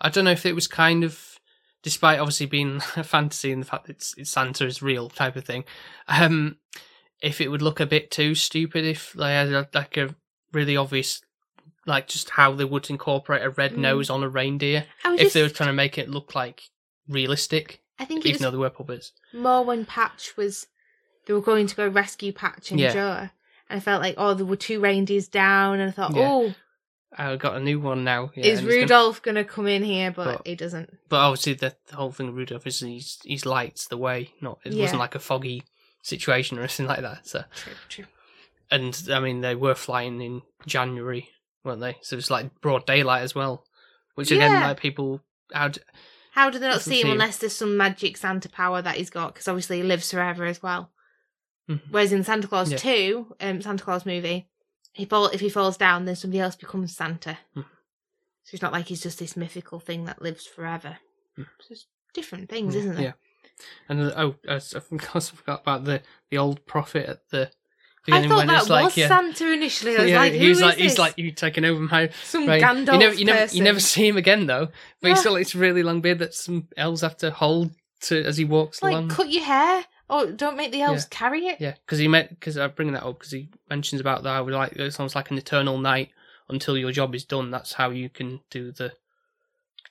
[0.00, 1.38] I don't know if it was kind of,
[1.82, 5.36] despite obviously being a fantasy and the fact that it's, it's Santa is real type
[5.36, 5.64] of thing,
[6.08, 6.56] um,
[7.22, 10.14] if it would look a bit too stupid if they had like a
[10.52, 11.20] really obvious,
[11.86, 13.78] like just how they would incorporate a red Mm.
[13.78, 16.62] nose on a reindeer if just, they were trying to make it look like
[17.08, 19.12] realistic, I think even was though they were puppets.
[19.32, 20.66] more when Patch was
[21.30, 22.92] they were going to go rescue Patch and Yeah.
[22.92, 23.28] Joe.
[23.68, 26.28] And I felt like, oh, there were two reindeers down, and I thought, Yeah.
[26.28, 26.54] oh,
[27.16, 28.32] I got a new one now.
[28.34, 30.10] Yeah, is and he's gonna- Rudolph going to come in here?
[30.10, 30.98] But, But- he doesn't.
[31.08, 34.58] but obviously the, the whole thing of Rudolph is he's, he's lights the way, not
[34.64, 34.82] it Yeah.
[34.82, 35.62] wasn't like a foggy
[36.02, 37.28] situation or anything like that.
[37.28, 38.04] So True, true.
[38.72, 41.28] and I mean they were flying in January,
[41.62, 41.96] weren't they?
[42.02, 43.64] So it's like broad daylight as well,
[44.16, 44.66] which again, Yeah.
[44.66, 45.20] like people,
[45.52, 45.70] how
[46.32, 48.96] How do they not Doesn't see him seem- unless there's some magic Santa power that
[48.96, 49.34] he's got?
[49.34, 50.90] Because obviously he lives forever as well.
[51.70, 51.80] Mhm.
[51.90, 52.78] Whereas in Santa Claus Yeah.
[52.78, 54.48] 2, um, Santa Claus movie,
[54.92, 57.38] he fall if he falls down, then somebody else becomes Santa.
[57.56, 57.64] Mhm.
[58.44, 60.98] So it's not like he's just this mythical thing that lives forever.
[61.38, 61.46] Mhm.
[61.60, 63.02] It's just different things, Yeah, isn't it?
[63.02, 63.12] yeah.
[63.88, 67.50] and uh, oh, I I forgot, about the the old prophet at the
[68.10, 69.08] I thought that it's was like yeah.
[69.08, 69.96] Santa initially.
[69.96, 70.82] I was yeah, like, who is like this?
[70.92, 72.62] he's like you taking over my some right.
[72.62, 73.56] Gandalf you never you never person.
[73.58, 74.66] you never see him again though.
[75.00, 75.14] But Yeah.
[75.14, 77.72] he's still it's really long beard that some elves have to hold
[78.04, 79.10] to as he walks like along.
[79.10, 79.84] cut your hair.
[80.12, 81.60] Oh, don't make the elves carry it.
[81.60, 84.30] Yeah, because he meant because I'm bringing that up because he mentions about that.
[84.30, 86.10] How like it's almost like an eternal night
[86.48, 87.50] until your job is done.
[87.50, 88.92] That's how you can do the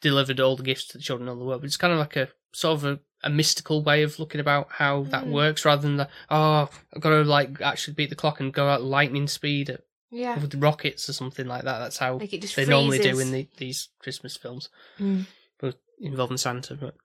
[0.02, 1.62] delivered all the gifts to the children of the world.
[1.62, 4.68] But it's kind of like a sort of a, a mystical way of looking about
[4.72, 5.32] how that Mm.
[5.32, 8.70] works, rather than the oh I've got to like actually beat the clock and go
[8.70, 10.40] at lightning speed at, Yeah.
[10.40, 11.80] with rockets or something like that.
[11.80, 15.26] That's how Like they normally do in the, these Christmas films, Mm.
[15.60, 16.76] but involving Santa.
[16.76, 16.96] But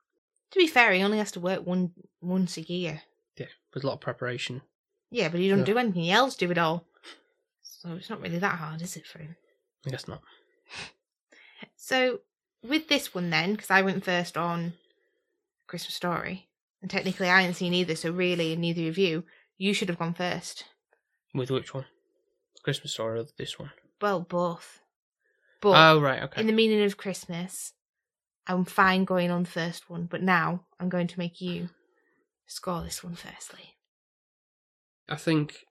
[0.55, 1.91] To be fair, he only has to work one
[2.21, 3.03] once a year.
[3.37, 4.63] yeah, with a lot of preparation.
[5.11, 6.09] Yeah, but he doesn't do anything.
[6.11, 6.87] else, do it all.
[7.63, 9.35] So it's not really that hard, is it, for him?
[9.85, 10.23] I guess not.
[11.77, 12.21] So
[12.63, 14.75] with this one then, because I went first on
[15.67, 16.49] Christmas Story,
[16.81, 19.25] and technically I hadn't seen either, so really neither of you,
[19.59, 20.65] you should have gone first.
[21.35, 21.85] With which one?
[22.63, 23.73] Christmas story or this one?
[24.01, 24.81] Well, both.
[25.61, 26.41] But Oh right, okay.
[26.41, 27.73] in the meaning of Christmas,
[28.47, 31.71] I'm fine going on the first one, but now I'm going to make you
[32.47, 33.75] score this one firstly.
[35.09, 35.65] I think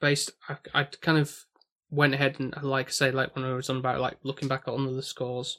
[0.00, 1.44] based, I, I kind of
[1.90, 4.68] went ahead and, like I say, like when I was on about like looking back
[4.68, 5.58] on the scores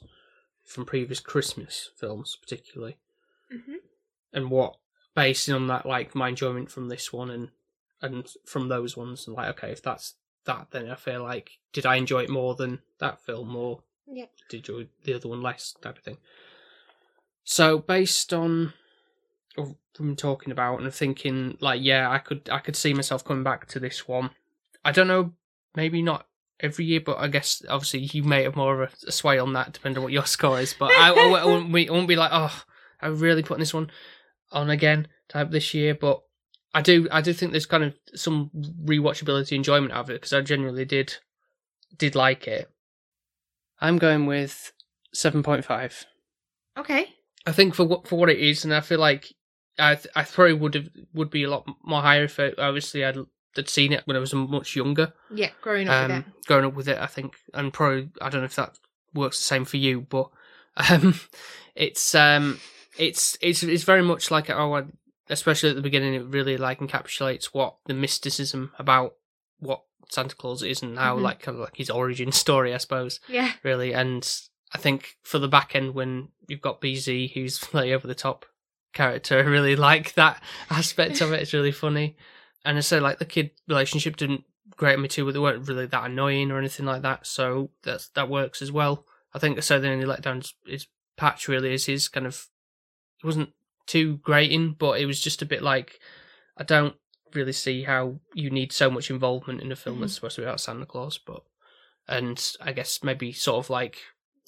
[0.64, 2.96] from previous Christmas films, particularly,
[3.52, 3.74] Mm-hmm.
[4.32, 4.76] and what
[5.16, 7.48] basing on that, like my enjoyment from this one and
[8.00, 11.84] and from those ones, and like okay, if that's that, then I feel like did
[11.84, 14.26] I enjoy it more than that film, or Yeah.
[14.48, 16.18] did you the other one less, type of thing.
[17.44, 18.72] So based on
[19.56, 23.42] of from talking about and thinking like yeah i could i could see myself coming
[23.42, 24.30] back to this one
[24.84, 25.32] i don't know
[25.74, 26.26] maybe not
[26.60, 29.72] every year but i guess obviously you may have more of a, sway on that
[29.72, 32.30] depending on what your score is but I, I, won't- I, won't be, be like
[32.32, 32.62] oh
[33.00, 33.90] i'm really putting this one
[34.52, 36.22] on again type this year but
[36.72, 38.50] i do i do think there's kind of some
[38.84, 41.16] rewatchability enjoyment out of it because i genuinely did
[41.98, 42.70] did like it
[43.80, 44.72] i'm going with
[45.14, 46.04] 7.5
[46.78, 47.06] Okay.
[47.46, 49.32] I think for what for what it is, and I feel like
[49.78, 53.04] I th- I probably would have would be a lot more higher if I, obviously
[53.04, 53.16] I'd
[53.56, 55.12] had seen it when I was much younger.
[55.34, 56.46] Yeah, growing up with Um, it.
[56.46, 58.78] growing up with it, I think, and probably I don't know if that
[59.14, 60.30] works the same for you, but
[60.90, 61.14] um,
[61.74, 62.60] it's um,
[62.98, 64.84] it's it's it's very much like oh, I,
[65.28, 69.14] especially at the beginning, it really like encapsulates what the mysticism about
[69.58, 71.22] what Santa Claus is and how Mhm.
[71.22, 73.52] like kind of like his origin story, I suppose Yeah.
[73.62, 73.92] really.
[73.94, 74.28] And
[74.74, 78.46] I think for the back end, when you've got BZ, who's like over the top
[78.92, 81.40] character, I really like that aspect of it.
[81.42, 82.16] It's really funny.
[82.64, 84.44] And I say, like, the kid relationship didn't
[84.76, 87.26] grate me too, but they weren't really that annoying or anything like that.
[87.26, 89.06] So that's, that works as well.
[89.32, 89.78] I think so.
[89.80, 90.86] The only letdown is, is
[91.16, 92.48] Patch, really, is his kind of.
[93.22, 93.50] It wasn't
[93.86, 96.00] too grating, but it was just a bit like,
[96.56, 96.94] I don't
[97.34, 100.02] really see how you need so much involvement in a film mm-hmm.
[100.02, 101.42] that's supposed to be about Santa Claus, but
[102.08, 103.98] and I guess maybe sort of like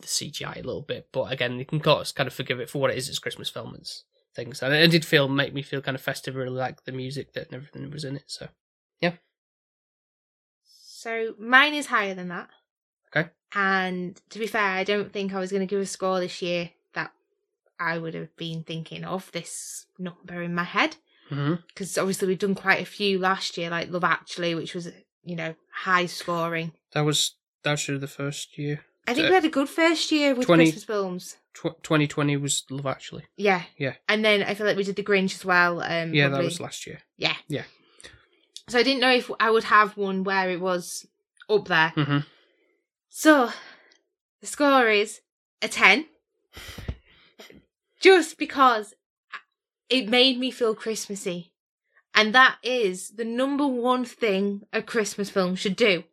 [0.01, 2.91] the CGI a little bit, but again, you can kind of forgive it for what
[2.91, 3.09] it is.
[3.09, 3.75] It's Christmas film.
[3.79, 4.05] It's
[4.35, 6.35] things, and it did feel make me feel kind of festive.
[6.35, 8.25] Really like the music that and everything was in it.
[8.27, 8.49] So
[9.01, 9.15] yeah.
[10.65, 12.49] So mine is higher than that.
[13.15, 13.31] Okay.
[13.55, 16.41] And to be fair, I don't think I was going to give a score this
[16.43, 17.13] year that
[17.79, 20.97] I would have been thinking of this number in my head.
[21.33, 24.89] Hmm Because obviously we've done quite a few last year, like Love Actually, which was,
[25.25, 26.73] you know, high scoring.
[26.93, 28.85] that was that was the first year.
[29.07, 31.37] I think Uh, we had a good first year with 20 Christmas films.
[31.55, 33.25] Tw- 2020 was Love Actually.
[33.37, 33.63] Yeah.
[33.77, 33.95] Yeah.
[34.09, 35.83] And then I feel like we did The Grinch as well.
[35.83, 37.01] Um, Yeah, that was last year.
[37.17, 37.37] Yeah.
[37.49, 37.65] Yeah.
[38.69, 41.07] So I didn't know if I would have one where it was
[41.49, 41.91] up there.
[41.97, 42.19] hmm
[43.09, 43.51] So
[44.41, 45.21] the score is
[45.61, 46.07] a 10.
[48.01, 48.95] Just because
[49.93, 51.53] it made me feel Christmassy.
[52.15, 56.05] And that is the number one thing a Christmas film should do.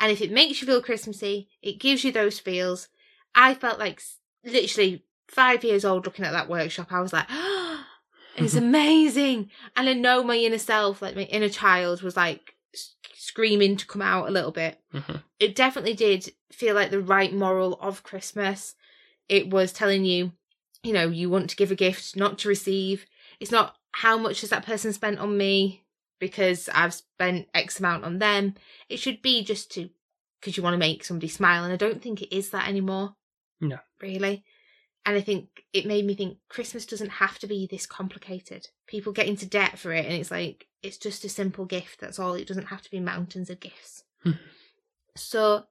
[0.00, 2.88] And if it makes you feel Christmassy, it gives you those feels.
[3.34, 4.02] I felt like
[4.44, 6.88] literally five years old looking at that workshop.
[6.92, 7.28] I was like,
[8.36, 9.50] it's amazing.
[9.76, 12.54] And I know my inner self, like my inner child, was like
[13.14, 17.32] screaming to come out a little bit hmm it definitely did feel like the right
[17.32, 18.74] moral of Christmas.
[19.28, 20.32] It was telling you,
[20.84, 23.06] you know, you want to give a gift, not to receive.
[23.40, 25.84] It's not how much has that person spent on me
[26.20, 28.54] because I've spent X amount on them.
[28.88, 29.90] It should be just to
[30.40, 31.64] because you want to make somebody smile.
[31.64, 33.14] And I don't think it is that anymore.
[33.62, 33.78] No.
[34.00, 34.44] Really.
[35.06, 38.68] And I think it made me think Christmas doesn't have to be this complicated.
[38.86, 42.00] People get into debt for it, and it's like, it's just a simple gift.
[42.00, 42.34] That's all.
[42.34, 44.04] It doesn't have to be mountains of gifts.
[44.22, 44.32] Hmm.
[45.16, 45.64] So,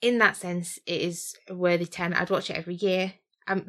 [0.00, 2.14] in that sense, it is a worthy 10.
[2.14, 3.14] I'd watch it every year.
[3.46, 3.62] I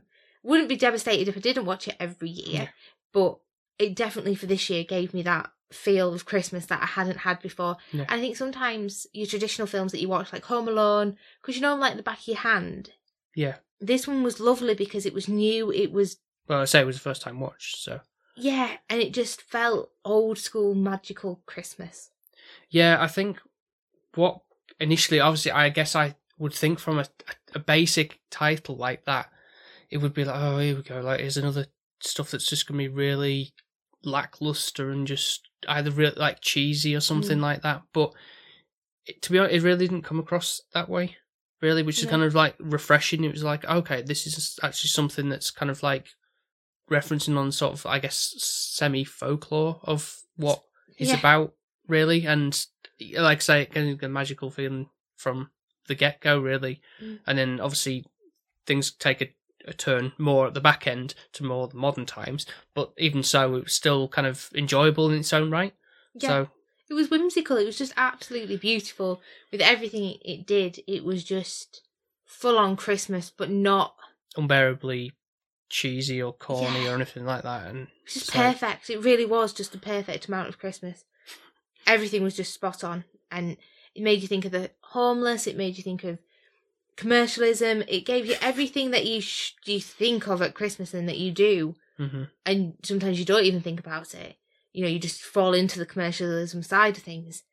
[0.43, 2.67] wouldn't be devastated if I didn't watch it every year, Yeah.
[3.13, 3.37] but
[3.79, 7.41] it definitely for this year gave me that feel of Christmas that I hadn't had
[7.41, 7.77] before.
[7.91, 8.01] Yeah.
[8.09, 11.61] And I think sometimes your traditional films that you watch, like Home Alone, because you
[11.61, 12.91] know them like the back of your hand,
[13.35, 13.55] Yeah.
[13.79, 16.17] this one was lovely because it was new, it was,
[16.47, 18.01] Well, I say it was the first time watched, so
[18.35, 22.09] yeah, and it just felt old school magical Christmas.
[22.69, 23.39] yeah, I think
[24.15, 24.41] what
[24.79, 27.05] initially, obviously, I guess I would think from a
[27.53, 29.29] a basic title like that,
[29.91, 31.67] it would be like, oh, here we go, like here's another
[32.01, 33.53] stuff that's just gonna be really
[34.03, 37.41] lackluster and just either really like cheesy or something Mm.
[37.41, 37.83] like that.
[37.93, 38.13] But
[39.05, 41.17] it, to be honest, it really didn't come across that way.
[41.61, 43.23] Really, which is kind of like refreshing.
[43.23, 46.07] It was like, okay, this is actually something that's kind of like
[46.89, 50.63] referencing on sort of, I guess, semi folklore of what
[50.97, 51.19] is Yeah.
[51.19, 51.53] about,
[51.87, 52.25] really.
[52.25, 52.59] And
[53.15, 55.51] like I say, getting the magical feeling from
[55.87, 56.81] the get go, really.
[56.99, 57.19] Mm.
[57.27, 58.05] And then obviously
[58.65, 59.27] things take a,
[59.67, 62.45] a turn more at the back end to more the modern times.
[62.73, 65.73] But even so, it was still kind of enjoyable in its own right.
[66.15, 66.29] Yeah.
[66.29, 66.49] So
[66.89, 67.57] It was whimsical.
[67.57, 70.83] It was just absolutely beautiful with everything it- did.
[70.87, 71.81] It was just
[72.25, 73.95] full on Christmas, but not.
[74.37, 75.11] unbearably
[75.69, 76.91] cheesy or corny Yeah.
[76.91, 77.67] or anything like that.
[77.67, 78.89] And It was just so- perfect.
[78.89, 81.03] It really was just the perfect amount of Christmas.
[81.87, 83.57] Everything was just spot on, and
[83.95, 85.47] it made you think of the homeless.
[85.47, 86.19] It made you think of
[86.95, 87.83] commercialism.
[87.87, 91.31] It gave you everything that you sh- you think of at Christmas and that you
[91.31, 92.29] do, Mhm.
[92.45, 94.37] and sometimes you don't even think about it.
[94.73, 97.43] You know, you just fall into the commercialism side of things,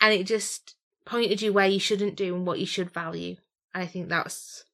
[0.00, 0.74] and it just
[1.04, 3.36] pointed you where you shouldn't do and what you should value.
[3.74, 4.64] And I think that's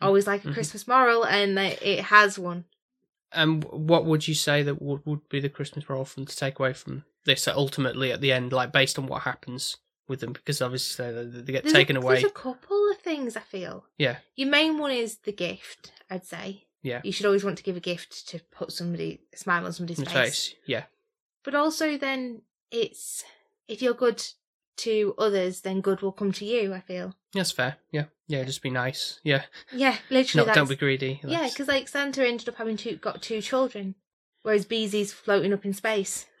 [0.00, 0.54] always like a Mhm.
[0.54, 2.64] Christmas moral, and that it has one.
[3.32, 6.58] And what would you say that would, would be the Christmas moral from to take
[6.58, 9.76] away from this ultimately at the end, like based on what happens
[10.08, 10.32] with them?
[10.32, 12.14] Because obviously they, they get There's taken a, away.
[12.14, 13.84] There's a couple things I feel.
[13.98, 14.16] Yeah.
[14.36, 15.92] Your main one is the gift.
[16.10, 16.64] I'd say.
[16.82, 17.00] Yeah.
[17.04, 19.98] You should always want to give a gift to put somebody a smile on somebody's
[19.98, 20.12] face.
[20.12, 20.54] face.
[20.66, 20.84] Yeah.
[21.44, 23.24] But also, then it's
[23.68, 24.22] if you're good
[24.78, 26.72] to others, then good will come to you.
[26.72, 27.14] I feel.
[27.32, 27.76] That's fair.
[27.92, 28.04] Yeah.
[28.28, 28.44] Yeah.
[28.44, 29.20] Just be nice.
[29.22, 29.42] Yeah.
[29.72, 30.46] Yeah, literally.
[30.46, 31.20] Not, don't be greedy.
[31.24, 33.94] Yeah, because like Santa ended up having two got two children,
[34.42, 36.26] whereas BZ's floating up in space.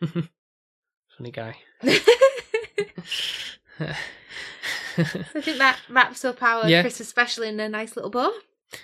[1.16, 1.56] funny guy.
[5.34, 6.82] I think that wraps up our Yeah.
[6.82, 8.32] Christmas special in a nice little bow.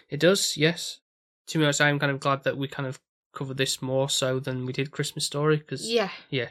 [0.09, 0.57] it does.
[0.57, 0.99] Yes.
[1.49, 2.99] To be honest, I'm kind of glad that we kind of
[3.35, 6.49] covered this more so than we did Christmas Story because Yeah, Yeah.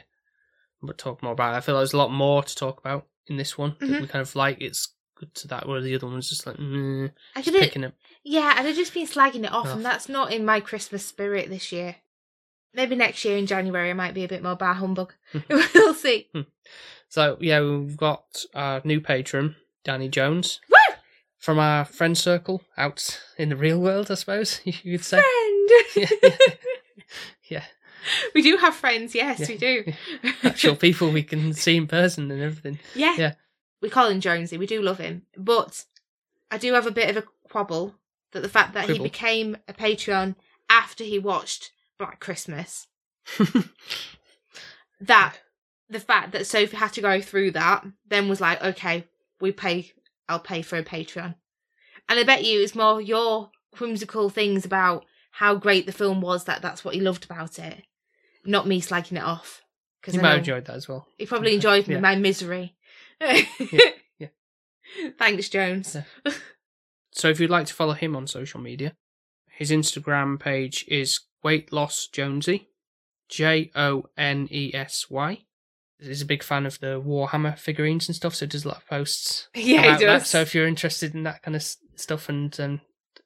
[0.80, 1.58] we'll talk more about it.
[1.58, 3.72] I feel like there's a lot more to talk about in this one.
[3.80, 4.00] Mhm.
[4.02, 7.10] we kind of like it's good to that where the other one's just like mm,
[7.34, 7.94] I just picking it.
[8.22, 9.76] Yeah, I'd have just been slagging it off, Off.
[9.76, 11.96] and that's not in my Christmas spirit this year.
[12.76, 15.14] Maybe next year in January I might be a bit more bar humbug.
[15.32, 15.38] Hmm.
[15.74, 16.28] we'll see.
[16.32, 16.42] Hmm.
[17.08, 20.94] So yeah, we've got our new patron, Danny Jones, Woo!
[21.38, 25.20] from our friend circle out in the real world, I suppose you could say.
[25.20, 25.70] Friend.
[25.96, 26.30] yeah,
[27.48, 27.64] yeah.
[28.34, 29.46] we do have friends, yes, Yeah.
[29.48, 29.92] we do.
[30.42, 32.78] actual people we can see in person and everything.
[32.94, 33.14] yeah.
[33.16, 33.34] Yeah.
[33.82, 35.22] We call him Jonesy, we do love him.
[35.36, 35.84] But
[36.50, 37.94] I do have a bit of a quabble
[38.32, 38.96] that the fact that Quibble.
[38.98, 40.34] he became a Patreon
[40.68, 42.86] after he watched Black Christmas,
[45.00, 45.36] that
[45.88, 49.04] the fact that Sophie had to go through that, then was like, okay,
[49.40, 49.92] we pay,
[50.28, 51.34] I'll pay for a Patreon.
[52.08, 56.44] And I bet you it's more your whimsical things about how great the film was
[56.44, 57.82] that that's what he loved about it,
[58.44, 59.62] not me slagging it off.
[60.00, 61.06] Because you might have enjoyed that as well.
[61.18, 61.98] he probably enjoyed Yeah.
[62.00, 62.76] my misery.
[63.20, 63.42] yeah.
[65.18, 65.96] Thanks, Jones.
[66.24, 66.32] Yeah.
[67.12, 68.94] So if you'd like to follow him on social media,
[69.50, 72.70] his Instagram page is Weight Loss Jonesy,
[73.28, 75.42] J O N E S Y.
[76.00, 78.78] He's a big fan of the Warhammer figurines and stuff, so he does a lot
[78.78, 79.46] of posts.
[79.54, 80.26] Yeah, he about that.
[80.26, 81.62] So if you're interested in that kind of
[81.94, 82.80] stuff, and um,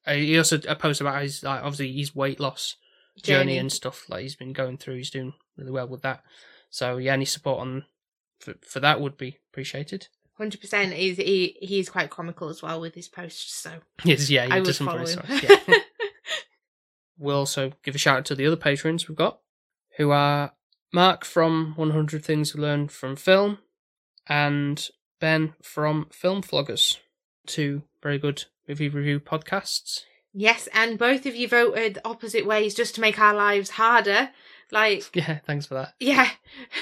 [0.07, 2.77] uh, he also a post about his like obviously his weight loss
[3.23, 3.59] journey, Journey.
[3.59, 4.97] and stuff like he's been going through.
[4.97, 6.23] He's doing really well with that.
[6.69, 7.87] So yeah, any support on
[8.39, 10.09] for, for that would be appreciated.
[10.37, 10.93] Hundred percent.
[10.93, 13.55] He's he he's quite comical as well with his posts.
[13.55, 13.71] So
[14.05, 15.63] Yes, yeah, he I does some follow very him.
[15.69, 15.75] yeah.
[17.21, 19.39] we'll also give a shout out to the other patrons we've got,
[19.99, 20.53] who are
[20.93, 23.59] Mark from 100 Things We Learned from Film
[24.27, 24.89] and
[25.21, 26.97] Ben from Film Vloggers.
[27.47, 30.05] Two very good movie review podcasts.
[30.33, 34.31] yes, and both of you voted opposite ways just to make our lives harder.
[34.73, 35.95] Like Yeah, thanks for that.
[36.01, 36.31] yeah,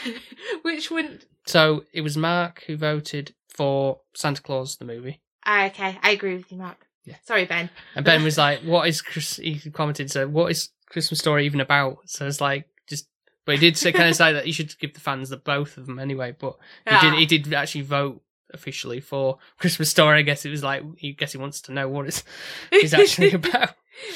[0.62, 1.26] which wouldn't.
[1.46, 5.20] So it was Mark who voted for Santa Claus the movie.
[5.46, 6.86] Ah, okay, I agree with you, Mark.
[7.08, 7.16] Yeah.
[7.24, 7.70] Sorry, Ben.
[7.94, 11.60] And Ben was like, "What is Chris?" He commented, "So what is Christmas Story even
[11.60, 13.08] about?" So it's like just,
[13.44, 15.76] but he did say kind of say that you should give the fans the both
[15.78, 16.34] of them anyway.
[16.38, 16.56] But
[16.86, 17.00] he Ah.
[17.00, 17.14] did.
[17.14, 18.22] He did actually vote
[18.54, 20.18] officially for Christmas Story.
[20.18, 22.24] I guess it was like he guess he wants to know what it's,
[22.72, 23.74] it's actually about.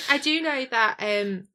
[0.08, 1.48] I do know that um,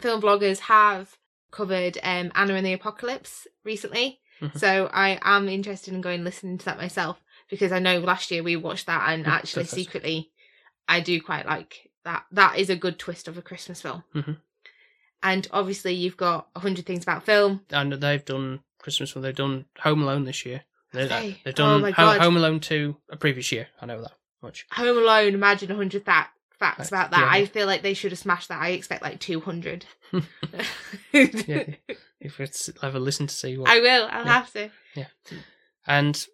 [0.00, 1.16] film bloggers have
[1.50, 4.58] covered um, Anna and the Apocalypse recently, Mhm.
[4.58, 8.42] so I am interested in going listening to that myself because I know last year
[8.42, 10.32] we watched that and Mm, actually secretly
[10.88, 12.24] I do quite like that.
[12.32, 14.04] That is a good twist of a Christmas film.
[14.14, 14.38] Mhm.
[15.22, 17.64] And obviously you've got a hundred things about film.
[17.70, 19.14] And they've done Christmas.
[19.14, 20.62] Well, they've done Home Alone this year.
[20.92, 21.40] They, they?
[21.46, 22.20] Oh done my Ho- God.
[22.20, 23.68] Home Alone two a previous year.
[23.80, 24.12] I know that
[24.42, 24.66] much.
[24.72, 26.28] Home Alone, imagine a hundred fa-
[26.58, 27.20] facts about that.
[27.20, 27.30] yeah.
[27.30, 28.60] I feel like they should have smashed that.
[28.60, 29.86] I expect like two hundred.
[31.12, 31.64] Yeah,
[32.20, 34.08] if it's ever listen to see what I will.
[34.10, 34.32] I'll Yeah.
[34.32, 34.70] have to.
[34.94, 35.06] Yeah.
[35.86, 36.26] And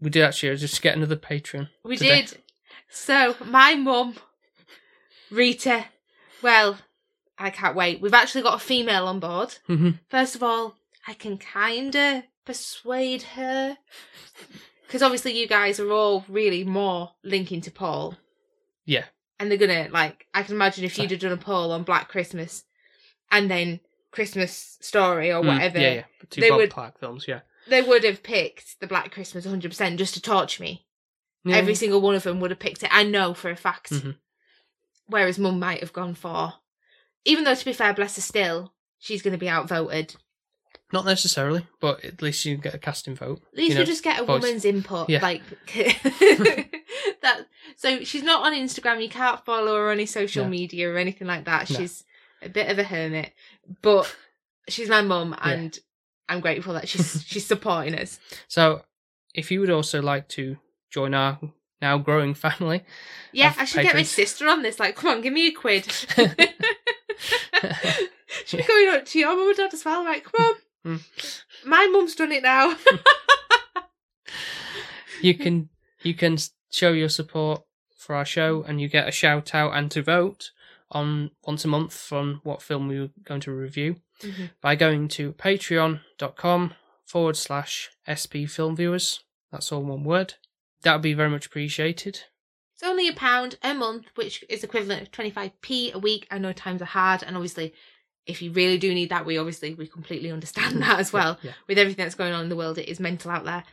[0.00, 1.68] we did actually just get another Patreon.
[1.84, 2.22] We today.
[2.22, 2.38] did.
[2.90, 4.16] So my mum,
[5.30, 5.86] Rita,
[6.42, 6.78] well,
[7.38, 8.00] I can't wait.
[8.00, 9.56] We've actually got a female on board.
[9.68, 10.00] Mhm.
[10.08, 10.76] First of all,
[11.06, 13.76] I can kinda persuade her.
[14.86, 18.16] Because obviously you guys are all really more linking to Paul.
[18.86, 19.04] Yeah.
[19.38, 22.08] And they're gonna like I can imagine if you'd have done a poll on Black
[22.08, 22.64] Christmas
[23.30, 23.80] and then
[24.10, 26.04] Christmas story or Mm, whatever, yeah, yeah.
[26.30, 27.26] Two they Bob would- Clark films.
[27.28, 27.40] Yeah.
[27.66, 30.86] they would have picked the Black Christmas 100% just to torture me.
[31.44, 31.56] Yeah.
[31.56, 32.90] Every single one of them would have picked it.
[32.92, 33.90] I know for a fact.
[33.90, 34.16] Mhm.
[35.06, 36.54] Whereas Mum might have gone for,
[37.24, 40.16] even though to be fair, bless her still, she's going to be outvoted.
[40.92, 43.42] Not necessarily, but at least you get a casting vote.
[43.52, 44.42] At least you know, just get a voice.
[44.42, 45.08] woman's input.
[45.10, 45.20] Yeah.
[45.22, 45.42] Like
[47.22, 47.46] that.
[47.76, 49.02] So she's not on Instagram.
[49.02, 50.50] You can't follow her on any social No.
[50.50, 51.70] media or anything like that.
[51.70, 51.76] No.
[51.78, 52.04] She's
[52.42, 53.32] a bit of a hermit,
[53.82, 54.14] but
[54.68, 55.50] she's my mum, Yeah.
[55.50, 55.78] and
[56.28, 58.18] I'm grateful that she's she's supporting us.
[58.46, 58.82] So,
[59.34, 60.56] if you would also like to
[60.90, 61.38] join our
[61.80, 62.84] now growing family,
[63.32, 64.80] Yeah, I should get my sister on this.
[64.80, 65.86] Like, come on, give me a quid.
[68.46, 70.04] She's going up to your mum and dad as well.
[70.04, 70.54] Right, come on.
[70.86, 71.40] Mm.
[71.66, 72.74] My mum's done it now.
[75.22, 75.68] you can
[76.02, 76.38] you can
[76.70, 77.62] show your support
[77.96, 80.50] for our show, and you get a shout out and to vote
[80.90, 84.50] on once a month from what film we were going to review Mhm.
[84.62, 86.74] by going to patreon.com
[87.04, 89.20] forward slash sp film viewers.
[89.52, 90.34] That's all one word.
[90.82, 92.20] That would be very much appreciated.
[92.74, 96.26] It's only a pound a month, which is equivalent of 25p a week.
[96.30, 97.74] I know times are hard, and obviously,
[98.26, 101.38] if you really do need that, we obviously we completely understand that as well.
[101.42, 101.52] Yeah.
[101.66, 103.64] With everything that's going on in the world, it is mental out there.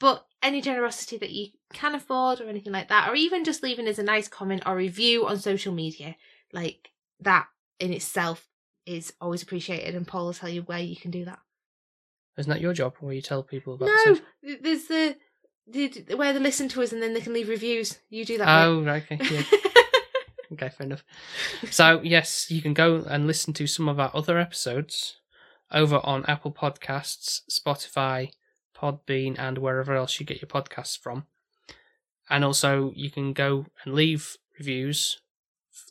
[0.00, 3.86] But any generosity that you can afford, or anything like that, or even just leaving
[3.86, 6.16] us a nice comment or review on social media,
[6.52, 6.90] like
[7.20, 7.46] that
[7.78, 8.48] in itself
[8.86, 9.94] is always appreciated.
[9.94, 11.38] And Paul will tell you where you can do that.
[12.38, 14.24] Isn't that your job where you tell people about the No, social-
[14.62, 15.16] there's the, the
[15.66, 17.98] where they listen to us and then they can leave reviews.
[18.10, 18.66] You do that.
[18.66, 19.18] Oh, right, okay.
[19.30, 19.42] Yeah.
[20.52, 21.04] Okay, fair enough.
[21.70, 25.16] So, yes, you can go and listen to some of our other episodes
[25.72, 28.30] over on Apple Podcasts, Spotify,
[28.76, 31.26] Podbean, and wherever else you get your podcasts from.
[32.30, 35.20] And also, you can go and leave reviews,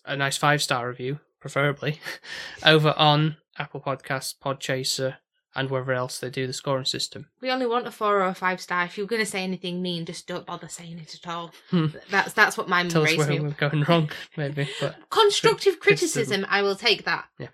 [0.06, 2.00] a nice five star review, preferably,
[2.66, 5.18] over on Apple Podcasts, Podchaser,
[5.56, 7.28] and wherever else they do the scoring system.
[7.42, 8.86] We only want a four or a five star.
[8.86, 11.52] If you're going to say anything mean, just don't bother saying it at all.
[11.70, 11.88] Hmm.
[12.10, 13.40] That's that's what my mum Tell us where me.
[13.40, 14.68] we're going wrong, maybe.
[14.82, 16.22] But Constructive criticism.
[16.24, 17.26] criticism, I will take that.
[17.40, 17.50] Yeah,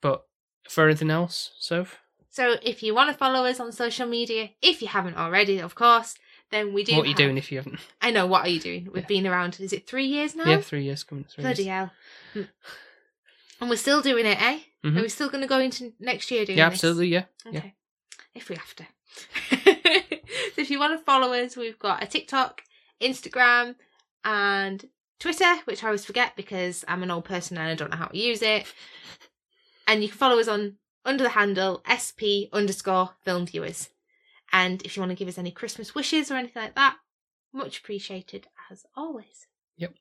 [0.00, 0.22] but
[0.68, 1.98] for anything else, Soph,
[2.30, 5.74] So if you want to follow us on social media, if you haven't already, of
[5.74, 6.14] course,
[6.50, 6.94] then we do.
[6.96, 7.80] what are you have- doing if you haven't?
[8.00, 8.26] I know.
[8.26, 8.84] What are you doing?
[8.92, 9.08] We've Yeah.
[9.08, 9.58] been around.
[9.60, 10.44] Is it three years now?
[10.48, 11.24] Yeah, three years coming.
[11.24, 11.90] Three Bloody years.
[12.34, 12.44] hell.
[13.60, 14.60] And we're still doing it, eh?
[14.84, 14.98] Mhm.
[14.98, 16.76] Are we still going to go into next year doing Yeah, this?
[16.78, 17.08] absolutely.
[17.08, 17.58] Yeah, yeah.
[17.58, 17.74] Okay.
[18.34, 18.84] If we have to.
[20.54, 22.62] so if you want to follow us, we've got a TikTok,
[23.00, 23.76] Instagram,
[24.24, 24.84] and
[25.18, 28.06] Twitter, which I always forget because I'm an old person and I don't know how
[28.06, 28.66] to use it.
[29.86, 33.88] And you can follow us on under the handle SP underscore film viewers.
[34.52, 36.96] And if you want to give us any Christmas wishes or anything like that,
[37.52, 39.46] much appreciated as always.
[39.78, 39.94] Yep.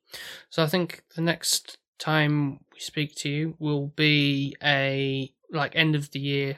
[0.49, 5.96] So I think the next time we speak to you will be a like end
[5.96, 6.58] of the year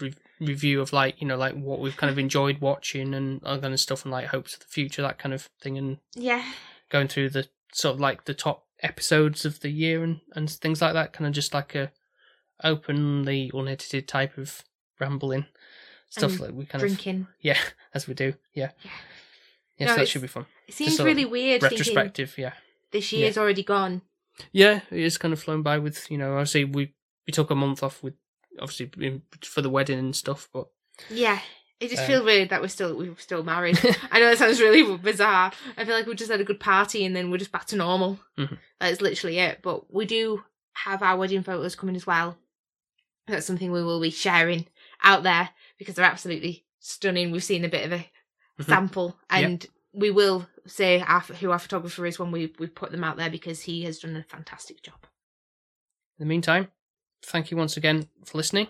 [0.00, 3.58] re- review of like you know like what we've kind of enjoyed watching and all
[3.58, 6.44] kind of stuff and like hopes for the future that kind of thing and Yeah.
[6.90, 10.82] going through the sort of like the top episodes of the year and and things
[10.82, 11.90] like that kind of just like a
[12.62, 14.62] openly unedited type of
[15.00, 15.46] rambling
[16.10, 17.20] stuff And like we kind Drinking.
[17.22, 17.58] of yeah
[17.94, 18.90] as we do yeah Yeah.
[19.78, 22.52] yes No, that should be fun It seems really weird retrospective yeah
[22.92, 23.20] this Yeah.
[23.20, 24.02] year's already gone.
[24.52, 26.32] Yeah, it is kind of flown by with you know.
[26.34, 26.94] Obviously, we
[27.26, 28.14] we took a month off with
[28.60, 30.68] obviously for the wedding and stuff, but
[31.10, 31.40] Yeah.
[31.80, 33.76] It just Um, feels weird that we're still we're still married.
[34.12, 35.52] I know that sounds really bizarre.
[35.76, 37.76] I feel like we just had a good party and then we're just back to
[37.76, 38.20] normal.
[38.38, 38.58] Mhm.
[38.80, 39.58] That's literally it.
[39.60, 42.38] But we do have our wedding photos coming as well.
[43.26, 44.66] That's something we will be sharing
[45.02, 47.32] out there because they're absolutely stunning.
[47.32, 48.10] We've seen a bit of a
[48.60, 48.66] Mhm.
[48.66, 49.64] sample Yep.
[49.94, 53.30] We will say our, who our photographer is when we, we put them out there
[53.30, 54.96] because he has done a fantastic job.
[56.18, 56.68] in the meantime,
[57.22, 58.68] thank you once again for listening,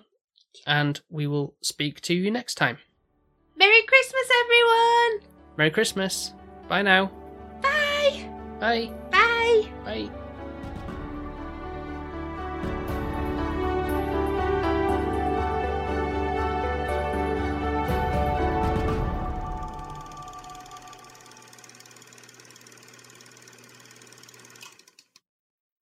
[0.66, 2.78] and we will speak to you next time.
[3.56, 5.30] Merry Christmas, everyone!
[5.56, 6.32] Merry Christmas.
[6.68, 7.10] Bye now.
[7.62, 8.28] Bye!
[8.60, 8.90] Bye.
[9.10, 9.68] Bye!
[9.84, 10.23] Bye.